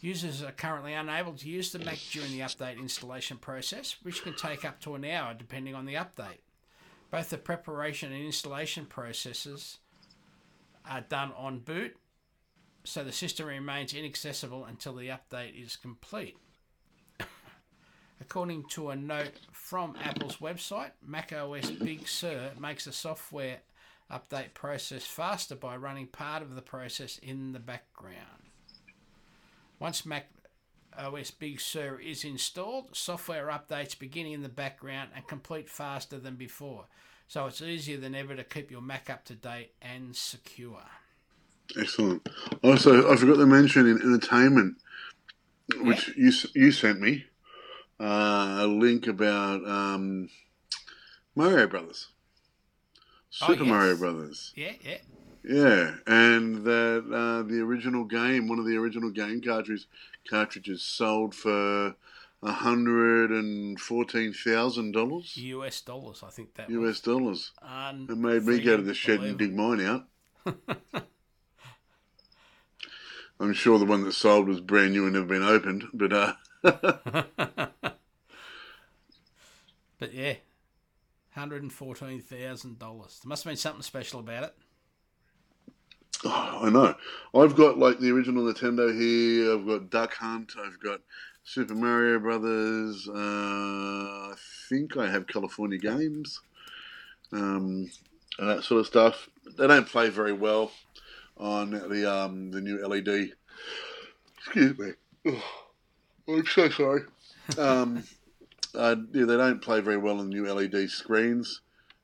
Users 0.00 0.42
are 0.42 0.52
currently 0.52 0.92
unable 0.92 1.32
to 1.32 1.48
use 1.48 1.72
the 1.72 1.80
Mac 1.80 1.98
during 2.12 2.30
the 2.30 2.40
update 2.40 2.78
installation 2.78 3.36
process, 3.36 3.96
which 4.02 4.22
can 4.22 4.34
take 4.34 4.64
up 4.64 4.80
to 4.80 4.94
an 4.94 5.04
hour 5.04 5.34
depending 5.34 5.74
on 5.74 5.86
the 5.86 5.94
update. 5.94 6.38
Both 7.10 7.30
the 7.30 7.38
preparation 7.38 8.12
and 8.12 8.24
installation 8.24 8.86
processes 8.86 9.78
are 10.88 11.00
done 11.00 11.32
on 11.36 11.60
boot, 11.60 11.96
so 12.84 13.02
the 13.02 13.12
system 13.12 13.46
remains 13.46 13.92
inaccessible 13.92 14.64
until 14.66 14.94
the 14.94 15.08
update 15.08 15.60
is 15.60 15.74
complete. 15.74 16.36
According 18.20 18.64
to 18.70 18.90
a 18.90 18.96
note 18.96 19.32
from 19.52 19.96
Apple's 20.00 20.36
website, 20.36 20.92
macOS 21.04 21.70
Big 21.70 22.06
Sur 22.06 22.52
makes 22.60 22.84
the 22.84 22.92
software 22.92 23.58
update 24.10 24.54
process 24.54 25.04
faster 25.04 25.54
by 25.54 25.76
running 25.76 26.06
part 26.06 26.42
of 26.42 26.54
the 26.54 26.62
process 26.62 27.18
in 27.18 27.52
the 27.52 27.58
background. 27.58 28.48
Once 29.78 30.06
Mac 30.06 30.28
OS 30.98 31.30
Big 31.30 31.60
Sur 31.60 31.98
is 32.00 32.24
installed, 32.24 32.96
software 32.96 33.46
updates 33.46 33.98
begin 33.98 34.26
in 34.26 34.42
the 34.42 34.48
background 34.48 35.10
and 35.14 35.26
complete 35.26 35.68
faster 35.68 36.18
than 36.18 36.34
before. 36.34 36.86
So 37.28 37.46
it's 37.46 37.60
easier 37.60 37.98
than 37.98 38.14
ever 38.14 38.34
to 38.34 38.44
keep 38.44 38.70
your 38.70 38.80
Mac 38.80 39.10
up 39.10 39.24
to 39.26 39.34
date 39.34 39.72
and 39.82 40.16
secure. 40.16 40.82
Excellent. 41.78 42.26
Also, 42.64 43.12
I 43.12 43.16
forgot 43.16 43.36
to 43.36 43.46
mention 43.46 43.86
in 43.86 44.00
entertainment, 44.00 44.78
which 45.82 46.08
you 46.16 46.32
you 46.54 46.72
sent 46.72 47.00
me 47.00 47.26
uh, 48.00 48.60
a 48.60 48.66
link 48.66 49.06
about 49.06 49.66
um, 49.68 50.30
Mario 51.34 51.66
Brothers. 51.66 52.08
Super 53.38 53.62
yes. 53.62 53.70
Mario 53.70 53.96
Brothers. 53.96 54.52
Yeah, 54.56 54.72
yeah. 54.84 54.96
Yeah, 55.44 55.94
and 56.08 56.64
that 56.64 57.04
uh, 57.06 57.42
the 57.44 57.60
original 57.60 58.04
game, 58.04 58.48
one 58.48 58.58
of 58.58 58.66
the 58.66 58.76
original 58.76 59.10
game 59.10 59.40
cartridges, 59.40 59.86
cartridges 60.28 60.82
sold 60.82 61.36
for 61.36 61.94
hundred 62.42 63.30
and 63.30 63.80
fourteen 63.80 64.32
thousand 64.32 64.90
dollars 64.92 65.36
US 65.36 65.80
dollars, 65.82 66.24
I 66.26 66.30
think 66.30 66.54
that 66.54 66.68
was. 66.68 66.76
US 66.76 67.00
dollars. 67.00 67.52
It 67.62 68.18
made 68.18 68.44
me 68.44 68.58
go 68.60 68.76
to 68.76 68.82
the 68.82 68.92
shed 68.94 69.20
and 69.20 69.38
dig 69.38 69.54
mine 69.54 69.80
out. 69.82 70.08
I'm 73.40 73.52
sure 73.52 73.78
the 73.78 73.84
one 73.84 74.02
that 74.02 74.14
sold 74.14 74.48
was 74.48 74.60
brand 74.60 74.94
new 74.94 75.04
and 75.04 75.12
never 75.12 75.26
been 75.26 75.44
opened, 75.44 75.84
but 75.94 76.12
uh, 76.12 76.32
But 80.00 80.12
yeah, 80.14 80.34
hundred 81.38 81.62
and 81.62 81.72
fourteen 81.72 82.20
thousand 82.20 82.78
dollars. 82.78 83.20
There 83.22 83.28
must 83.28 83.44
have 83.44 83.50
been 83.50 83.56
something 83.56 83.82
special 83.82 84.20
about 84.20 84.44
it. 84.44 84.54
oh, 86.24 86.60
I 86.62 86.70
know. 86.70 86.94
I've 87.34 87.56
got 87.56 87.78
like 87.78 87.98
the 88.00 88.10
original 88.10 88.44
Nintendo 88.44 88.92
here. 88.94 89.54
I've 89.54 89.66
got 89.66 89.90
Duck 89.90 90.14
Hunt. 90.14 90.52
I've 90.62 90.80
got 90.80 91.00
Super 91.44 91.74
Mario 91.74 92.18
Brothers. 92.18 93.08
Uh, 93.08 93.14
I 93.14 94.34
think 94.68 94.96
I 94.96 95.10
have 95.10 95.26
California 95.26 95.78
Games, 95.78 96.40
um, 97.32 97.90
and 98.38 98.48
that 98.50 98.64
sort 98.64 98.80
of 98.80 98.86
stuff. 98.86 99.28
They 99.56 99.66
don't 99.66 99.88
play 99.88 100.10
very 100.10 100.32
well 100.32 100.72
on 101.38 101.70
the 101.70 102.12
um, 102.12 102.50
the 102.50 102.60
new 102.60 102.86
LED. 102.86 103.30
Excuse 104.38 104.78
me. 104.78 104.92
Oh, 105.26 105.42
I'm 106.28 106.46
so 106.46 106.68
sorry. 106.68 107.02
Um, 107.56 108.04
uh, 108.74 108.96
yeah, 109.12 109.24
they 109.24 109.36
don't 109.36 109.62
play 109.62 109.80
very 109.80 109.96
well 109.96 110.20
on 110.20 110.28
the 110.30 110.34
new 110.34 110.46
LED 110.52 110.90
screens. 110.90 111.60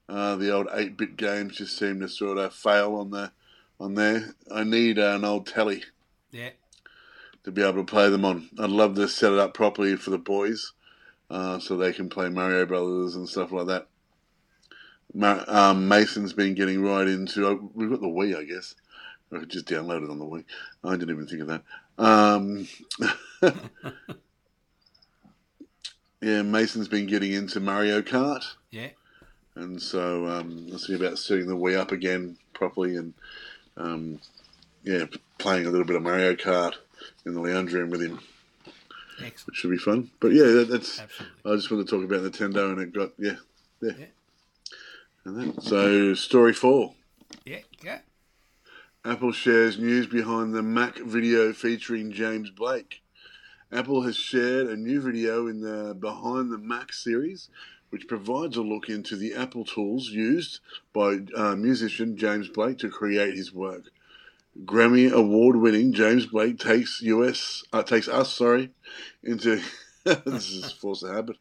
Uh, 0.08 0.36
the 0.36 0.50
old 0.52 0.66
8-bit 0.68 1.16
games 1.16 1.56
just 1.56 1.78
seem 1.78 2.00
to 2.00 2.08
sort 2.08 2.38
of 2.38 2.54
fail 2.54 2.94
on 2.96 3.10
the 3.10 3.32
on 3.80 3.94
there. 3.94 4.34
I 4.52 4.62
need 4.64 4.98
uh, 4.98 5.14
an 5.16 5.24
old 5.24 5.46
telly 5.46 5.82
Yeah, 6.30 6.50
to 7.44 7.50
be 7.50 7.62
able 7.62 7.84
to 7.84 7.84
play 7.84 8.08
them 8.10 8.24
on. 8.24 8.48
I'd 8.58 8.70
love 8.70 8.94
to 8.96 9.08
set 9.08 9.32
it 9.32 9.38
up 9.38 9.54
properly 9.54 9.96
for 9.96 10.10
the 10.10 10.18
boys, 10.18 10.72
uh, 11.30 11.58
so 11.58 11.76
they 11.76 11.92
can 11.92 12.08
play 12.08 12.28
Mario 12.28 12.66
Brothers 12.66 13.16
and 13.16 13.28
stuff 13.28 13.50
like 13.50 13.66
that. 13.66 13.88
Ma- 15.12 15.44
um, 15.48 15.88
Mason's 15.88 16.32
been 16.32 16.54
getting 16.54 16.82
right 16.82 17.08
into. 17.08 17.46
Uh, 17.46 17.56
we've 17.74 17.90
got 17.90 18.00
the 18.00 18.06
Wii, 18.06 18.36
I 18.36 18.44
guess. 18.44 18.74
I 19.32 19.38
could 19.38 19.50
just 19.50 19.66
download 19.66 20.04
it 20.04 20.10
on 20.10 20.18
the 20.18 20.24
Wii. 20.24 20.44
I 20.84 20.92
didn't 20.92 21.10
even 21.10 21.26
think 21.26 21.42
of 21.42 21.48
that. 21.48 21.62
Um, 21.98 22.68
yeah, 26.24 26.42
Mason's 26.42 26.88
been 26.88 27.06
getting 27.06 27.32
into 27.32 27.60
Mario 27.60 28.00
Kart. 28.00 28.44
yeah. 28.70 28.88
And 29.56 29.80
so 29.80 30.26
um, 30.26 30.68
I 30.74 30.78
see 30.78 30.94
about 30.94 31.16
setting 31.18 31.46
the 31.46 31.56
Wii 31.56 31.76
up 31.78 31.92
again 31.92 32.36
properly 32.54 32.96
and 32.96 33.14
um, 33.76 34.20
yeah, 34.82 35.04
playing 35.38 35.66
a 35.66 35.70
little 35.70 35.86
bit 35.86 35.94
of 35.94 36.02
Mario 36.02 36.34
Kart 36.34 36.74
in 37.24 37.34
the 37.34 37.40
lounge 37.40 37.72
room 37.72 37.90
with 37.90 38.00
him, 38.02 38.18
Excellent. 39.22 39.46
which 39.46 39.56
should 39.56 39.70
be 39.70 39.78
fun. 39.78 40.10
But 40.18 40.32
yeah, 40.32 40.44
that, 40.44 40.68
that's. 40.70 40.98
Absolutely. 40.98 41.52
I 41.52 41.54
just 41.56 41.70
want 41.70 41.86
to 41.86 41.96
talk 41.96 42.04
about 42.04 42.22
Nintendo, 42.32 42.72
and 42.72 42.80
it 42.80 42.92
got 42.92 43.12
yeah, 43.16 43.36
yeah. 43.80 43.92
Yeah. 43.96 44.06
And 45.24 45.54
that, 45.54 45.62
so 45.62 46.14
story 46.14 46.52
four. 46.52 46.94
Yeah, 47.44 47.60
yeah. 47.84 47.98
Apple 49.04 49.30
shares 49.32 49.78
news 49.78 50.06
behind 50.06 50.52
the 50.52 50.62
Mac 50.62 50.98
video 50.98 51.52
featuring 51.52 52.10
James 52.10 52.50
Blake. 52.50 53.02
Apple 53.74 54.02
has 54.02 54.14
shared 54.14 54.68
a 54.68 54.76
new 54.76 55.00
video 55.00 55.48
in 55.48 55.60
the 55.60 55.96
Behind 55.98 56.52
the 56.52 56.58
Mac 56.58 56.92
series, 56.92 57.48
which 57.90 58.06
provides 58.06 58.56
a 58.56 58.62
look 58.62 58.88
into 58.88 59.16
the 59.16 59.34
Apple 59.34 59.64
tools 59.64 60.10
used 60.10 60.60
by 60.92 61.18
uh, 61.36 61.56
musician 61.56 62.16
James 62.16 62.48
Blake 62.48 62.78
to 62.78 62.88
create 62.88 63.34
his 63.34 63.52
work. 63.52 63.90
Grammy 64.64 65.10
award-winning 65.10 65.92
James 65.92 66.26
Blake 66.26 66.60
takes 66.60 67.02
US 67.02 67.64
uh, 67.72 67.82
takes 67.82 68.06
us 68.06 68.32
sorry 68.32 68.70
into 69.24 69.60
this 70.04 70.50
is 70.50 70.70
force 70.80 71.02
of 71.02 71.12
habit 71.12 71.36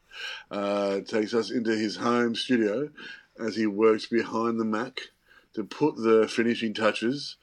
uh, 0.50 1.02
takes 1.02 1.36
us 1.36 1.52
into 1.52 1.76
his 1.76 1.98
home 1.98 2.34
studio 2.34 2.90
as 3.40 3.56
he 3.56 3.68
works 3.68 4.08
behind 4.08 4.60
the 4.60 4.66
Mac 4.66 5.02
to 5.54 5.64
put 5.64 5.98
the 5.98 6.28
finishing 6.28 6.74
touches 6.74 7.36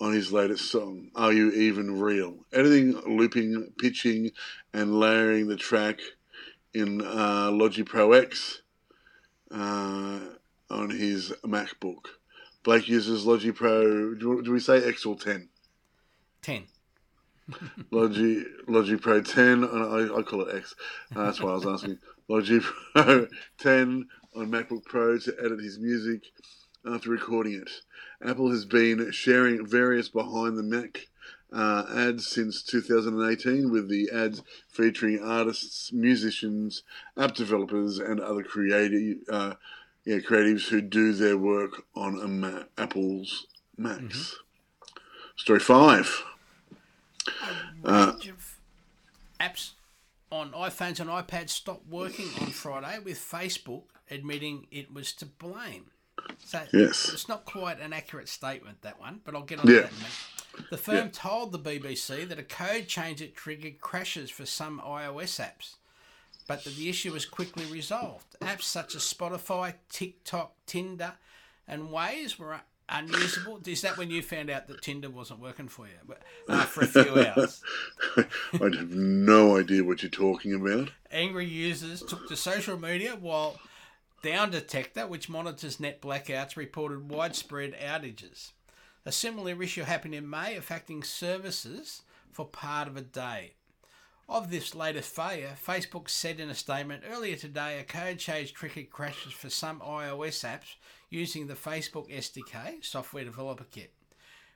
on 0.00 0.12
his 0.12 0.32
latest 0.32 0.70
song, 0.70 1.10
Are 1.14 1.32
You 1.32 1.50
Even 1.52 2.00
Real? 2.00 2.36
Editing, 2.52 2.92
looping, 3.06 3.72
pitching, 3.78 4.30
and 4.72 4.98
layering 4.98 5.48
the 5.48 5.56
track 5.56 5.98
in 6.72 7.00
uh, 7.02 7.50
Logic 7.52 7.86
Pro 7.86 8.12
X 8.12 8.62
uh, 9.50 10.20
on 10.70 10.90
his 10.90 11.32
MacBook. 11.44 12.06
Blake 12.62 12.88
uses 12.88 13.24
Logic 13.24 13.54
Pro, 13.54 14.14
do, 14.14 14.42
do 14.42 14.52
we 14.52 14.60
say 14.60 14.86
X 14.86 15.04
or 15.06 15.16
10? 15.16 15.48
Ten. 16.42 16.64
Logic, 17.90 18.46
Logic 18.68 19.00
Pro 19.00 19.20
10, 19.20 19.64
and 19.64 19.64
I, 19.64 20.18
I 20.18 20.22
call 20.22 20.42
it 20.42 20.54
X. 20.54 20.74
Uh, 21.14 21.24
that's 21.24 21.40
why 21.40 21.50
I 21.50 21.54
was 21.54 21.66
asking. 21.66 21.98
Logic 22.28 22.62
Pro 22.94 23.26
10 23.58 24.06
on 24.36 24.50
MacBook 24.50 24.84
Pro 24.84 25.18
to 25.18 25.34
edit 25.42 25.60
his 25.60 25.78
music 25.78 26.22
after 26.86 27.10
recording 27.10 27.54
it. 27.54 27.70
Apple 28.22 28.50
has 28.50 28.64
been 28.64 29.10
sharing 29.10 29.66
various 29.66 30.08
behind 30.08 30.56
the 30.56 30.62
Mac 30.62 31.08
uh, 31.52 31.84
ads 31.94 32.26
since 32.26 32.62
2018, 32.62 33.70
with 33.70 33.88
the 33.88 34.10
ads 34.12 34.42
featuring 34.68 35.20
artists, 35.22 35.92
musicians, 35.92 36.82
app 37.16 37.34
developers, 37.34 37.98
and 37.98 38.20
other 38.20 38.42
creative, 38.42 39.18
uh, 39.30 39.54
yeah, 40.04 40.18
creatives 40.18 40.68
who 40.68 40.80
do 40.80 41.12
their 41.12 41.38
work 41.38 41.84
on 41.94 42.20
a 42.20 42.28
Ma- 42.28 42.64
Apple's 42.76 43.46
Macs. 43.76 44.36
Story 45.36 45.60
five. 45.60 46.24
A 47.84 48.06
range 48.06 48.28
of 48.28 48.58
apps 49.40 49.70
on 50.30 50.50
iPhones 50.52 51.00
and 51.00 51.08
iPads 51.08 51.50
stopped 51.50 51.88
working 51.88 52.28
on 52.40 52.48
Friday, 52.48 52.98
with 52.98 53.18
Facebook 53.18 53.84
admitting 54.10 54.66
it 54.70 54.92
was 54.92 55.12
to 55.14 55.26
blame. 55.26 55.86
So 56.44 56.62
Yes. 56.72 57.08
it's 57.12 57.28
not 57.28 57.44
quite 57.44 57.80
an 57.80 57.92
accurate 57.92 58.28
statement 58.28 58.82
that 58.82 58.98
one, 59.00 59.20
but 59.24 59.34
I'll 59.34 59.42
get 59.42 59.58
on 59.60 59.66
to 59.66 59.72
Yeah. 59.72 59.80
that 59.82 59.90
in 59.92 59.96
a 59.96 60.00
minute. 60.00 60.70
The 60.70 60.78
firm 60.78 61.10
told 61.10 61.52
the 61.52 61.58
BBC 61.58 62.24
that 62.24 62.38
a 62.38 62.42
code 62.42 62.88
change 62.88 63.20
had 63.20 63.34
triggered 63.34 63.80
crashes 63.80 64.30
for 64.30 64.44
some 64.46 64.80
iOS 64.80 65.38
apps, 65.38 65.74
but 66.46 66.64
that 66.64 66.74
the 66.76 66.88
issue 66.88 67.12
was 67.12 67.26
quickly 67.26 67.64
resolved. 67.66 68.36
Apps 68.40 68.62
such 68.62 68.94
as 68.96 69.02
Spotify, 69.02 69.74
TikTok, 69.88 70.54
Tinder, 70.66 71.14
and 71.66 71.90
Waze 71.90 72.38
were 72.38 72.60
unusable. 72.88 73.60
Is 73.66 73.82
that 73.82 73.98
when 73.98 74.10
you 74.10 74.22
found 74.22 74.48
out 74.50 74.66
that 74.66 74.82
Tinder 74.82 75.10
wasn't 75.10 75.40
working 75.40 75.68
for 75.68 75.86
you 75.86 75.92
But, 76.06 76.22
uh, 76.48 76.64
for 76.64 76.80
a 76.82 76.86
few 76.86 77.02
hours? 77.26 77.62
I 78.16 78.24
have 78.54 78.90
no 78.90 79.58
idea 79.58 79.84
what 79.84 80.02
you're 80.02 80.10
talking 80.10 80.54
about. 80.54 80.90
Angry 81.12 81.46
users 81.46 82.02
took 82.02 82.26
to 82.28 82.36
social 82.36 82.78
media 82.78 83.14
while 83.14 83.60
Down 84.22 84.50
Detector, 84.50 85.06
which 85.06 85.28
monitors 85.28 85.78
net 85.78 86.02
blackouts, 86.02 86.56
reported 86.56 87.10
widespread 87.10 87.74
outages. 87.78 88.50
A 89.06 89.12
similar 89.12 89.62
issue 89.62 89.84
happened 89.84 90.14
in 90.14 90.28
May, 90.28 90.56
affecting 90.56 91.02
services 91.02 92.02
for 92.32 92.44
part 92.44 92.88
of 92.88 92.96
a 92.96 93.00
day. 93.00 93.52
Of 94.28 94.50
this 94.50 94.74
latest 94.74 95.14
failure, 95.14 95.54
Facebook 95.64 96.10
said 96.10 96.38
in 96.40 96.50
a 96.50 96.54
statement 96.54 97.04
earlier 97.10 97.36
today 97.36 97.78
a 97.78 97.84
code 97.84 98.18
change 98.18 98.52
triggered 98.52 98.90
crashes 98.90 99.32
for 99.32 99.48
some 99.48 99.80
iOS 99.80 100.44
apps 100.44 100.74
using 101.08 101.46
the 101.46 101.54
Facebook 101.54 102.10
SDK 102.10 102.84
software 102.84 103.24
developer 103.24 103.64
kit. 103.64 103.94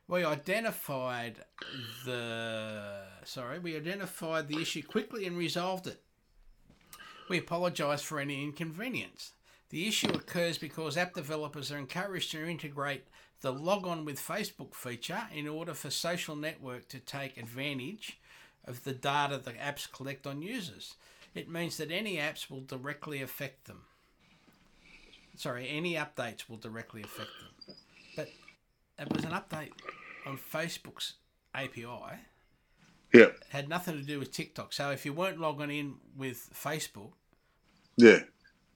We 0.09 0.25
identified 0.25 1.37
the 2.05 3.05
sorry, 3.25 3.61
we 3.61 3.77
identified 3.77 4.49
the 4.49 4.61
issue 4.61 4.83
quickly 4.83 5.25
and 5.25 5.39
resolved 5.39 5.87
it. 5.87 6.03
We 7.31 7.39
apologise 7.39 8.03
for 8.03 8.21
any 8.21 8.43
inconvenience. 8.43 9.33
The 9.73 9.89
issue 9.89 10.11
occurs 10.13 10.59
because 10.59 10.99
app 10.99 11.15
developers 11.15 11.73
are 11.73 11.79
encouraged 11.79 12.31
to 12.33 12.47
integrate 12.47 13.07
the 13.41 13.51
log 13.51 13.87
on 13.87 14.05
with 14.05 14.21
Facebook 14.21 14.75
feature 14.75 15.23
in 15.35 15.49
order 15.49 15.73
for 15.73 15.89
social 15.89 16.37
network 16.37 16.89
to 16.91 16.99
take 16.99 17.39
advantage 17.39 18.21
of 18.67 18.85
the 18.85 18.93
data 18.93 19.39
the 19.39 19.53
apps 19.53 19.91
collect 19.91 20.27
on 20.27 20.43
users. 20.43 20.97
It 21.35 21.49
means 21.49 21.79
that 21.79 21.91
any 21.91 22.17
apps 22.17 22.51
will 22.51 22.61
directly 22.61 23.23
affect 23.23 23.65
them. 23.65 23.85
Sorry, 25.37 25.67
any 25.71 25.95
updates 25.95 26.51
will 26.51 26.59
directly 26.59 27.03
affect 27.03 27.31
them. 27.41 27.77
But 28.15 28.29
it 28.99 29.11
was 29.11 29.25
an 29.25 29.31
update 29.31 29.73
on 30.27 30.37
Facebook's 30.37 31.15
API 31.55 31.87
Yeah, 33.15 33.29
had 33.49 33.71
nothing 33.71 33.95
to 33.95 34.03
do 34.03 34.19
with 34.19 34.33
TikTok. 34.33 34.75
So 34.75 34.91
if 34.91 35.07
you 35.07 35.15
weren't 35.15 35.41
logging 35.41 35.71
in 35.71 35.95
with 36.15 36.51
Facebook, 36.55 37.13
yeah, 37.97 38.21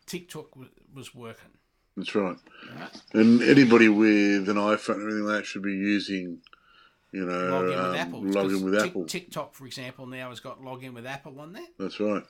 TikTok 0.06 0.50
w- 0.52 0.70
was 0.94 1.14
working. 1.14 1.50
that's 1.96 2.14
right. 2.14 2.36
Right? 2.78 3.02
And 3.14 3.42
anybody 3.42 3.88
with 3.88 4.48
an 4.48 4.56
iPhone 4.56 4.96
or 4.98 5.06
anything 5.08 5.24
like 5.24 5.38
that 5.38 5.46
should 5.46 5.62
be 5.62 5.72
using, 5.72 6.38
you 7.12 7.24
know, 7.24 7.48
Log 7.48 7.62
in 7.64 7.68
with 7.70 7.78
um, 7.78 7.94
Apple. 7.96 8.22
log 8.24 8.50
in 8.52 8.64
with 8.64 8.74
Tik- 8.74 8.90
Apple. 8.90 9.04
TikTok, 9.06 9.54
for 9.54 9.66
example, 9.66 10.06
now 10.06 10.28
has 10.30 10.40
got 10.40 10.62
log 10.62 10.84
in 10.84 10.94
with 10.94 11.06
Apple 11.06 11.38
on 11.40 11.52
there. 11.52 11.66
That's 11.78 11.98
right. 12.00 12.22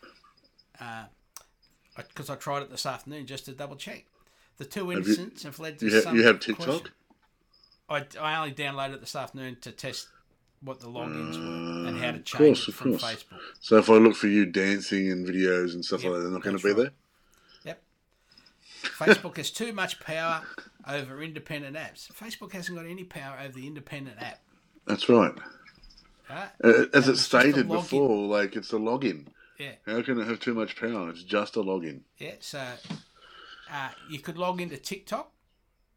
Because 1.96 2.28
I 2.30 2.34
tried 2.36 2.62
it 2.62 2.70
this 2.70 2.84
afternoon 2.86 3.26
just 3.26 3.46
to 3.46 3.52
double 3.52 3.76
check. 3.76 4.04
The 4.58 4.64
two 4.64 4.86
you- 4.86 4.92
incidents 4.98 5.42
have 5.44 5.58
led 5.58 5.78
to 5.80 5.86
You, 5.86 5.94
ha- 5.96 6.00
some 6.02 6.16
you 6.16 6.22
have 6.26 6.40
question- 6.40 6.56
TikTok? 6.74 6.90
I, 7.88 8.04
I 8.20 8.36
only 8.38 8.52
downloaded 8.52 8.94
it 8.94 9.00
this 9.00 9.14
afternoon 9.14 9.58
to 9.60 9.70
test 9.70 10.08
what 10.60 10.80
the 10.80 10.88
logins 10.88 11.36
were 11.38 11.88
and 11.88 11.98
how 11.98 12.10
to 12.10 12.16
Uh, 12.16 12.18
of 12.18 12.24
change 12.24 12.38
course, 12.38 12.68
it 12.68 12.74
from 12.74 12.90
course. 12.98 13.02
Facebook. 13.04 13.38
So 13.60 13.76
if 13.76 13.88
I 13.88 13.94
look 13.94 14.16
for 14.16 14.26
you 14.26 14.44
dancing 14.46 15.10
and 15.12 15.26
videos 15.26 15.74
and 15.74 15.84
stuff 15.84 16.02
Yep, 16.02 16.10
like 16.12 16.18
that, 16.18 16.22
they're 16.24 16.32
not 16.32 16.42
going 16.42 16.56
to 16.58 16.62
be 16.62 16.68
right. 16.70 16.76
there? 16.76 16.90
Facebook 18.88 19.36
has 19.36 19.50
too 19.50 19.72
much 19.72 20.00
power 20.00 20.42
over 20.88 21.22
independent 21.22 21.76
apps. 21.76 22.10
Facebook 22.12 22.52
hasn't 22.52 22.76
got 22.76 22.86
any 22.86 23.04
power 23.04 23.38
over 23.42 23.52
the 23.52 23.66
independent 23.66 24.20
app. 24.20 24.40
That's 24.86 25.08
right. 25.08 25.32
Right? 26.30 26.48
Uh, 26.62 26.86
as 26.92 27.08
it's 27.08 27.20
it 27.20 27.22
stated 27.22 27.68
before, 27.68 28.26
like 28.26 28.56
it's 28.56 28.72
a 28.72 28.76
login. 28.76 29.26
Yeah. 29.58 29.72
How 29.86 30.02
can 30.02 30.20
it 30.20 30.26
have 30.26 30.40
too 30.40 30.54
much 30.54 30.76
power? 30.76 31.08
It's 31.10 31.22
just 31.22 31.56
a 31.56 31.60
login. 31.60 32.00
Yeah, 32.18 32.34
so 32.40 32.62
uh, 33.72 33.88
you 34.08 34.18
could 34.18 34.36
log 34.36 34.60
into 34.60 34.76
TikTok, 34.76 35.30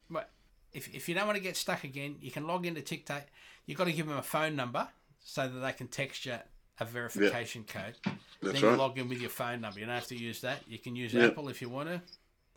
but 0.10 0.30
if, 0.71 0.93
if 0.93 1.10
you 1.10 1.15
don't 1.15 1.25
want 1.25 1.38
to 1.38 1.43
get 1.43 1.58
stuck 1.58 1.84
again, 1.84 2.15
you 2.21 2.32
can 2.32 2.47
log 2.47 2.65
into 2.65 2.82
TikTok. 2.82 3.23
You've 3.65 3.78
got 3.78 3.86
to 3.86 3.91
give 3.93 4.08
them 4.08 4.17
a 4.17 4.23
phone 4.23 4.56
number 4.56 4.88
so 5.23 5.47
that 5.47 5.60
they 5.60 5.71
can 5.73 5.88
text 5.88 6.25
you 6.25 6.38
a 6.80 6.86
verification 6.86 7.65
code. 7.65 7.95
That's 8.41 8.54
then 8.54 8.62
you 8.62 8.69
right. 8.69 8.78
log 8.78 8.97
in 8.97 9.10
with 9.10 9.19
your 9.19 9.30
phone 9.30 9.62
number. 9.62 9.80
You 9.80 9.86
don't 9.86 9.95
have 9.95 10.08
to 10.08 10.15
use 10.15 10.41
that. 10.41 10.60
You 10.67 10.80
can 10.80 10.95
use 10.95 11.13
Yeah. 11.13 11.25
Apple 11.25 11.49
if 11.49 11.62
you 11.62 11.69
want 11.69 11.89
to. 11.89 12.02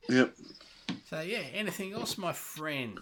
Yep. 0.08 0.34
So 1.08 1.20
yeah, 1.20 1.42
anything 1.54 1.92
else, 1.92 2.16
my 2.18 2.32
friend? 2.32 2.98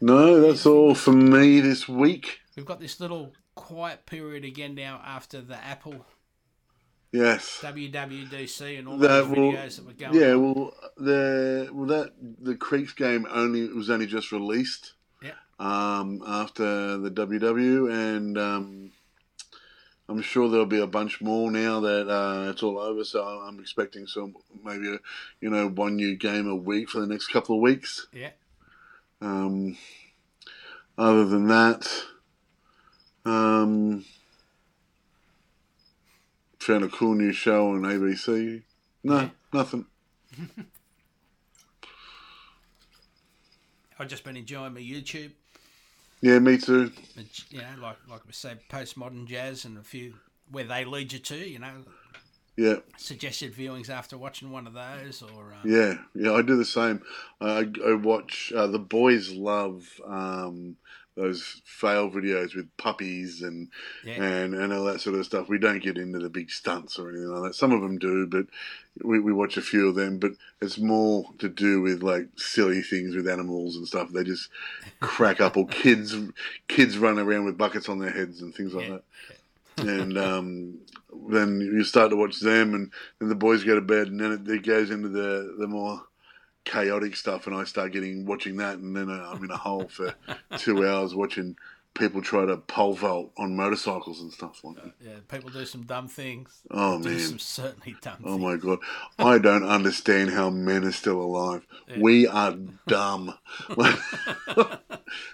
No, 0.00 0.40
that's 0.40 0.66
all 0.66 0.94
for 0.94 1.12
me 1.12 1.60
this 1.60 1.88
week. 1.88 2.40
We've 2.56 2.66
got 2.66 2.80
this 2.80 2.98
little 3.00 3.32
quiet 3.54 4.06
period 4.06 4.44
again 4.44 4.74
now 4.74 5.00
after 5.04 5.40
the 5.40 5.56
Apple 5.56 6.04
Yes. 7.12 7.58
WWDC 7.62 8.78
and 8.78 8.88
all 8.88 8.96
That 8.96 9.08
those 9.08 9.28
will- 9.28 9.52
videos 9.52 9.76
that 9.76 9.86
were 9.86 9.92
going 9.92 10.14
Yeah, 10.14 10.32
on. 10.32 10.42
well, 10.54 10.74
the 10.96 11.68
well 11.72 11.86
that 11.88 12.12
the 12.40 12.56
Creaks 12.56 12.94
game 12.94 13.26
only 13.30 13.68
was 13.68 13.90
only 13.90 14.06
just 14.06 14.32
released. 14.32 14.94
Yeah. 15.22 15.32
Um, 15.58 16.22
after 16.26 16.96
the 16.96 17.10
WW, 17.10 17.92
and 17.92 18.38
um, 18.38 18.91
I'm 20.08 20.20
sure 20.20 20.48
there'll 20.48 20.66
be 20.66 20.80
a 20.80 20.86
bunch 20.86 21.20
more 21.20 21.50
now 21.50 21.80
that 21.80 22.08
uh, 22.08 22.50
it's 22.50 22.62
all 22.62 22.78
over. 22.78 23.04
So 23.04 23.22
I'm 23.22 23.60
expecting 23.60 24.06
some 24.06 24.34
maybe 24.62 24.94
a, 24.94 24.98
you 25.40 25.50
know 25.50 25.68
one 25.68 25.96
new 25.96 26.16
game 26.16 26.48
a 26.48 26.56
week 26.56 26.90
for 26.90 27.00
the 27.00 27.06
next 27.06 27.28
couple 27.28 27.56
of 27.56 27.62
weeks. 27.62 28.06
Yeah. 28.12 28.30
Um, 29.20 29.76
other 30.98 31.24
than 31.24 31.46
that, 31.48 31.88
um, 33.24 34.04
found 36.58 36.84
a 36.84 36.88
cool 36.88 37.14
new 37.14 37.32
show 37.32 37.70
on 37.70 37.82
ABC. 37.82 38.62
No, 39.04 39.30
nothing. 39.52 39.86
I've 43.98 44.08
just 44.08 44.24
been 44.24 44.36
enjoying 44.36 44.74
my 44.74 44.80
YouTube. 44.80 45.30
Yeah, 46.22 46.38
me 46.38 46.56
too. 46.56 46.92
It's, 47.16 47.44
you 47.50 47.58
know, 47.58 47.82
like 47.82 47.96
like 48.08 48.24
we 48.26 48.32
say, 48.32 48.54
postmodern 48.70 49.26
jazz 49.26 49.64
and 49.64 49.76
a 49.76 49.82
few 49.82 50.14
where 50.50 50.64
they 50.64 50.84
lead 50.84 51.12
you 51.12 51.18
to. 51.18 51.36
You 51.36 51.58
know, 51.58 51.84
Yeah, 52.56 52.76
suggested 52.96 53.54
viewings 53.54 53.90
after 53.90 54.16
watching 54.16 54.52
one 54.52 54.68
of 54.68 54.72
those, 54.72 55.20
or 55.20 55.52
um, 55.52 55.68
yeah, 55.68 55.94
yeah. 56.14 56.32
I 56.32 56.42
do 56.42 56.56
the 56.56 56.64
same. 56.64 57.02
I, 57.40 57.68
I 57.84 57.94
watch. 57.94 58.52
Uh, 58.54 58.68
the 58.68 58.78
boys 58.78 59.32
love 59.32 59.84
um, 60.06 60.76
those 61.14 61.60
fail 61.64 62.10
videos 62.10 62.54
with 62.56 62.74
puppies 62.78 63.42
and 63.42 63.68
Yeah. 64.04 64.22
and 64.22 64.54
and 64.54 64.72
all 64.72 64.84
that 64.84 65.00
sort 65.00 65.16
of 65.16 65.26
stuff. 65.26 65.48
We 65.48 65.58
don't 65.58 65.82
get 65.82 65.98
into 65.98 66.18
the 66.18 66.30
big 66.30 66.50
stunts 66.50 66.98
or 66.98 67.10
anything 67.10 67.28
like 67.28 67.42
that. 67.50 67.54
Some 67.54 67.72
of 67.72 67.82
them 67.82 67.98
do, 67.98 68.26
but 68.26 68.46
we, 69.04 69.20
we 69.20 69.32
watch 69.32 69.56
a 69.56 69.62
few 69.62 69.88
of 69.88 69.94
them. 69.94 70.18
But 70.18 70.32
it's 70.60 70.78
more 70.78 71.26
to 71.38 71.48
do 71.48 71.80
with 71.82 72.02
like 72.02 72.28
silly 72.36 72.80
things 72.82 73.14
with 73.14 73.28
animals 73.28 73.76
and 73.76 73.86
stuff. 73.86 74.10
They 74.10 74.24
just 74.24 74.48
crack 75.00 75.40
up, 75.40 75.56
or 75.56 75.66
kids 75.66 76.16
kids 76.68 76.96
run 76.98 77.18
around 77.18 77.44
with 77.44 77.58
buckets 77.58 77.88
on 77.88 77.98
their 77.98 78.10
heads 78.12 78.40
and 78.40 78.54
things 78.54 78.72
like 78.74 78.88
Yeah. 78.88 78.98
that. 79.76 79.88
and 79.88 80.16
um, 80.18 80.78
then 81.28 81.60
you 81.60 81.84
start 81.84 82.10
to 82.10 82.16
watch 82.16 82.40
them, 82.40 82.74
and 82.74 82.90
then 83.18 83.28
the 83.28 83.34
boys 83.34 83.64
go 83.64 83.74
to 83.74 83.80
bed, 83.82 84.06
and 84.08 84.20
then 84.20 84.32
it, 84.32 84.48
it 84.48 84.64
goes 84.66 84.90
into 84.90 85.08
the 85.08 85.56
the 85.58 85.66
more 85.66 86.02
chaotic 86.64 87.16
stuff, 87.16 87.46
and 87.46 87.56
I 87.56 87.64
start 87.64 87.92
getting 87.92 88.24
watching 88.26 88.56
that, 88.58 88.78
and 88.78 88.96
then 88.96 89.10
uh, 89.10 89.30
I'm 89.34 89.42
in 89.44 89.50
a 89.50 89.56
hole 89.56 89.88
for 89.88 90.14
two 90.58 90.86
hours 90.86 91.14
watching 91.14 91.56
people 91.94 92.22
try 92.22 92.46
to 92.46 92.56
pole 92.56 92.94
vault 92.94 93.30
on 93.36 93.54
motorcycles 93.54 94.22
and 94.22 94.32
stuff 94.32 94.64
like 94.64 94.76
that. 94.76 94.92
yeah, 94.98 95.12
people 95.28 95.50
do 95.50 95.66
some 95.66 95.82
dumb 95.82 96.08
things. 96.08 96.62
Oh 96.70 97.02
do 97.02 97.10
man. 97.10 97.18
some 97.18 97.38
certainly 97.38 97.94
dumb 98.00 98.16
Oh 98.24 98.38
things. 98.38 98.42
my 98.42 98.56
god, 98.56 98.78
I 99.18 99.36
don't 99.38 99.64
understand 99.64 100.30
how 100.30 100.48
men 100.48 100.84
are 100.84 100.92
still 100.92 101.20
alive. 101.20 101.66
We 101.98 102.26
are 102.26 102.56
dumb. 102.86 103.34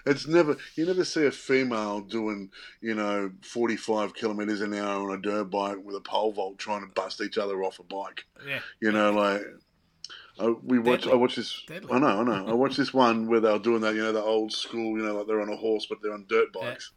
it's 0.05 0.27
never 0.27 0.57
you 0.75 0.85
never 0.85 1.05
see 1.05 1.25
a 1.25 1.31
female 1.31 2.01
doing 2.01 2.49
you 2.81 2.95
know 2.95 3.31
forty 3.41 3.77
five 3.77 4.13
kilometers 4.13 4.61
an 4.61 4.73
hour 4.73 5.09
on 5.09 5.17
a 5.17 5.21
dirt 5.21 5.45
bike 5.45 5.77
with 5.83 5.95
a 5.95 6.01
pole 6.01 6.33
vault 6.33 6.57
trying 6.57 6.81
to 6.81 6.93
bust 6.93 7.21
each 7.21 7.37
other 7.37 7.63
off 7.63 7.79
a 7.79 7.83
bike. 7.83 8.25
Yeah, 8.45 8.59
You 8.81 8.91
know, 8.91 9.11
like 9.11 9.41
I, 10.39 10.53
we 10.63 10.79
watch. 10.79 11.01
Deadly. 11.01 11.11
I 11.13 11.15
watch 11.15 11.35
this. 11.35 11.63
Deadly. 11.67 11.91
I 11.91 11.99
know. 11.99 12.07
I 12.21 12.23
know. 12.23 12.47
I 12.47 12.53
watched 12.53 12.77
this 12.77 12.93
one 12.93 13.27
where 13.27 13.39
they're 13.39 13.59
doing 13.59 13.81
that. 13.81 13.95
You 13.95 14.03
know, 14.03 14.11
the 14.13 14.23
old 14.23 14.51
school. 14.53 14.97
You 14.97 15.03
know, 15.05 15.15
like 15.17 15.27
they're 15.27 15.41
on 15.41 15.49
a 15.49 15.55
horse, 15.57 15.85
but 15.85 16.01
they're 16.01 16.13
on 16.13 16.25
dirt 16.29 16.53
bikes, 16.53 16.91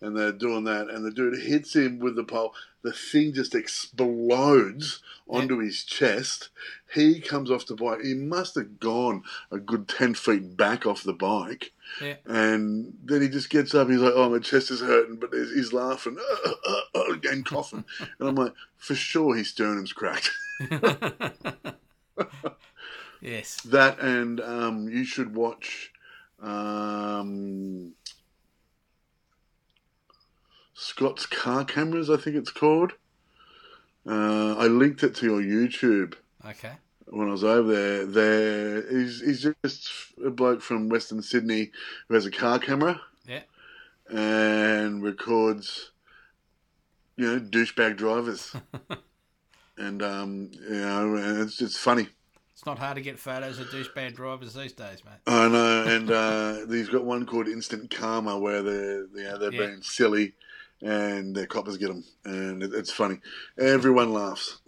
and 0.00 0.16
they're 0.16 0.32
doing 0.32 0.64
that. 0.64 0.88
And 0.88 1.04
the 1.04 1.10
dude 1.10 1.40
hits 1.42 1.74
him 1.74 1.98
with 1.98 2.16
the 2.16 2.24
pole. 2.24 2.54
The 2.82 2.92
thing 2.92 3.32
just 3.32 3.54
explodes 3.54 5.02
onto 5.26 5.58
his 5.58 5.84
chest. 5.84 6.50
He 6.92 7.18
comes 7.20 7.50
off 7.50 7.64
the 7.66 7.74
bike. 7.74 8.02
He 8.02 8.12
must 8.14 8.54
have 8.56 8.78
gone 8.78 9.22
a 9.50 9.58
good 9.58 9.88
ten 9.88 10.14
feet 10.14 10.56
back 10.56 10.84
off 10.86 11.02
the 11.02 11.14
bike. 11.14 11.72
yeah. 12.00 12.16
And 12.26 12.92
then 13.04 13.22
he 13.22 13.28
just 13.28 13.48
gets 13.50 13.74
up. 13.74 13.88
He's 13.88 14.00
like, 14.00 14.12
"Oh, 14.14 14.28
my 14.28 14.38
chest 14.38 14.70
is 14.70 14.80
hurting," 14.82 15.16
but 15.16 15.30
he's, 15.32 15.52
he's 15.54 15.72
laughing 15.72 16.18
and 16.94 17.44
coughing. 17.46 17.84
And 18.18 18.28
I'm 18.28 18.34
like, 18.34 18.52
"For 18.76 18.94
sure, 18.94 19.34
his 19.34 19.48
sternum's 19.48 19.92
cracked." 19.94 20.30
yes. 23.24 23.60
That 23.62 23.98
and 23.98 24.40
um, 24.40 24.88
you 24.88 25.04
should 25.04 25.34
watch 25.34 25.90
um, 26.40 27.94
Scott's 30.74 31.26
car 31.26 31.64
cameras. 31.64 32.10
I 32.10 32.16
think 32.16 32.36
it's 32.36 32.50
called. 32.50 32.92
Uh, 34.06 34.54
I 34.56 34.66
linked 34.66 35.02
it 35.02 35.14
to 35.16 35.26
your 35.26 35.40
YouTube 35.40 36.14
Okay. 36.46 36.72
when 37.06 37.28
I 37.28 37.32
was 37.32 37.42
over 37.44 37.72
there. 37.72 38.04
There, 38.06 38.82
he's, 38.98 39.20
he's 39.22 39.46
just 39.64 39.88
a 40.24 40.30
bloke 40.30 40.60
from 40.60 40.88
Western 40.90 41.22
Sydney 41.22 41.70
who 42.08 42.14
has 42.14 42.26
a 42.26 42.30
car 42.30 42.58
camera 42.58 43.00
Yeah. 43.26 43.40
and 44.10 45.02
records, 45.02 45.90
you 47.16 47.26
know, 47.26 47.40
douchebag 47.40 47.96
drivers. 47.96 48.54
and 49.78 50.02
um, 50.02 50.50
you 50.52 50.68
know, 50.80 51.16
it's 51.42 51.62
it's 51.62 51.78
funny. 51.78 52.08
It's 52.64 52.66
not 52.66 52.78
hard 52.78 52.96
to 52.96 53.02
get 53.02 53.18
photos 53.18 53.58
of 53.58 53.66
douchebag 53.68 54.14
drivers 54.14 54.54
these 54.54 54.72
days, 54.72 55.02
mate. 55.04 55.18
I 55.26 55.48
know, 55.48 55.84
and 55.84 56.10
uh, 56.10 56.66
he's 56.70 56.88
got 56.88 57.04
one 57.04 57.26
called 57.26 57.46
Instant 57.46 57.90
Karma 57.90 58.38
where 58.38 58.62
they're 58.62 59.00
you 59.02 59.24
know, 59.24 59.36
they're 59.36 59.52
Yeah. 59.52 59.66
being 59.66 59.82
silly, 59.82 60.32
and 60.80 61.36
their 61.36 61.44
coppers 61.46 61.76
get 61.76 61.88
them, 61.88 62.04
and 62.24 62.62
it, 62.62 62.72
it's 62.72 62.90
funny. 62.90 63.18
Everyone 63.58 64.14
laughs, 64.14 64.62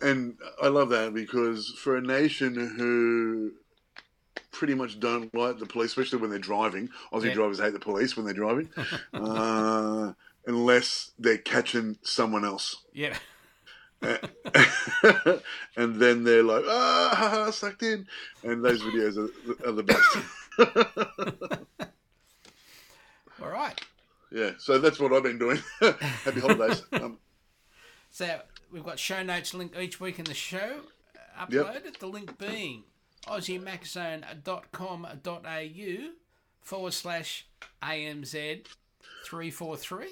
and 0.00 0.38
I 0.62 0.68
love 0.68 0.88
that 0.88 1.12
because 1.12 1.74
for 1.78 1.98
a 1.98 2.00
nation 2.00 2.54
who 2.54 3.52
pretty 4.50 4.72
much 4.72 4.98
don't 4.98 5.34
like 5.34 5.58
the 5.58 5.66
police, 5.66 5.90
especially 5.90 6.20
when 6.20 6.30
they're 6.30 6.38
driving, 6.38 6.88
Aussie 7.12 7.24
Yeah. 7.24 7.34
drivers 7.34 7.60
hate 7.60 7.74
the 7.74 7.80
police 7.80 8.16
when 8.16 8.24
they're 8.24 8.32
driving, 8.34 8.70
uh, 9.14 10.14
unless 10.46 11.10
they're 11.18 11.36
catching 11.36 11.98
someone 12.00 12.46
else. 12.46 12.76
Yeah. 12.94 13.14
and 15.76 15.96
then 15.96 16.24
they're 16.24 16.42
like, 16.42 16.64
ah, 16.66 17.10
ha, 17.14 17.28
ha, 17.30 17.50
sucked 17.50 17.82
in. 17.82 18.06
And 18.44 18.64
those 18.64 18.80
videos 18.82 19.18
are, 19.18 19.28
are 19.68 19.72
the 19.72 19.82
best. 19.82 20.16
All 23.42 23.50
right. 23.50 23.78
yeah, 24.32 24.52
so 24.58 24.78
that's 24.78 24.98
what 24.98 25.12
I've 25.12 25.22
been 25.22 25.38
doing. 25.38 25.58
Happy 25.80 26.40
holidays. 26.40 26.82
Um, 26.92 27.18
So 28.10 28.40
we've 28.70 28.84
got 28.84 28.98
show 28.98 29.22
notes 29.22 29.54
linked 29.54 29.78
each 29.78 30.00
week 30.00 30.18
in 30.18 30.24
the 30.24 30.34
show 30.34 30.80
uh, 31.38 31.46
uploaded. 31.46 31.98
The 31.98 32.06
link 32.06 32.36
being 32.38 32.84
aussiemaczone.com.au 33.26 36.10
forward 36.62 36.92
slash 36.92 37.46
AMZ 37.82 38.66
343. 39.24 40.06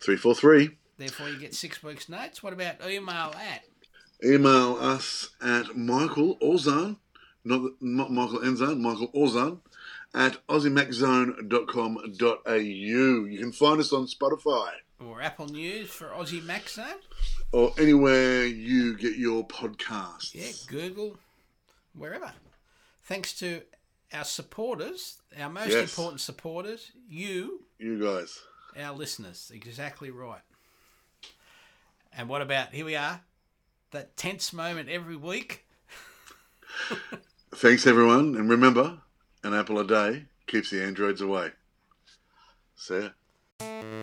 343. 0.00 0.70
Therefore, 1.02 1.28
you 1.28 1.36
get 1.38 1.52
six 1.52 1.82
weeks' 1.82 2.08
notes. 2.08 2.44
What 2.44 2.52
about 2.52 2.76
email 2.88 3.34
at? 3.34 3.64
Email 4.24 4.76
us 4.80 5.30
at 5.42 5.76
Michael 5.76 6.38
or 6.40 6.56
Zahn, 6.58 6.96
not, 7.44 7.72
not 7.80 8.12
Michael 8.12 8.40
and 8.42 8.56
Zahn, 8.56 8.80
Michael 8.80 9.10
or 9.12 9.28
Zahn, 9.28 9.60
at 10.14 10.46
aussiemaczone.com.au. 10.46 12.54
You 12.54 13.38
can 13.40 13.50
find 13.52 13.80
us 13.80 13.92
on 13.92 14.06
Spotify 14.06 14.70
Or 15.00 15.20
Apple 15.20 15.48
News 15.48 15.90
for 15.90 16.06
Aussie 16.10 16.44
Mac 16.44 16.68
Zone. 16.68 17.00
or 17.50 17.72
anywhere 17.78 18.46
you 18.46 18.96
get 18.96 19.16
your 19.16 19.44
podcasts. 19.48 20.32
Yeah, 20.34 20.52
Google. 20.68 21.16
wherever. 21.94 22.32
Thanks 23.04 23.32
to 23.40 23.62
our 24.12 24.22
supporters, 24.24 25.20
our 25.36 25.50
most 25.50 25.70
Yes. 25.70 25.90
important 25.90 26.20
supporters, 26.20 26.92
you, 27.08 27.66
You 27.78 27.98
guys. 28.00 28.38
our 28.76 28.94
listeners. 28.94 29.50
Exactly 29.52 30.10
right. 30.10 30.42
And 32.16 32.28
what 32.28 32.42
about, 32.42 32.72
here 32.72 32.84
we 32.84 32.96
are, 32.96 33.22
that 33.90 34.16
tense 34.16 34.52
moment 34.52 34.88
every 34.88 35.16
week. 35.16 35.66
Thanks, 37.54 37.86
everyone. 37.86 38.34
And 38.36 38.48
remember, 38.48 38.98
an 39.42 39.54
apple 39.54 39.78
a 39.78 39.86
day 39.86 40.26
keeps 40.46 40.70
the 40.70 40.82
androids 40.82 41.20
away. 41.20 41.50
See 42.76 43.08
ya. 43.60 44.02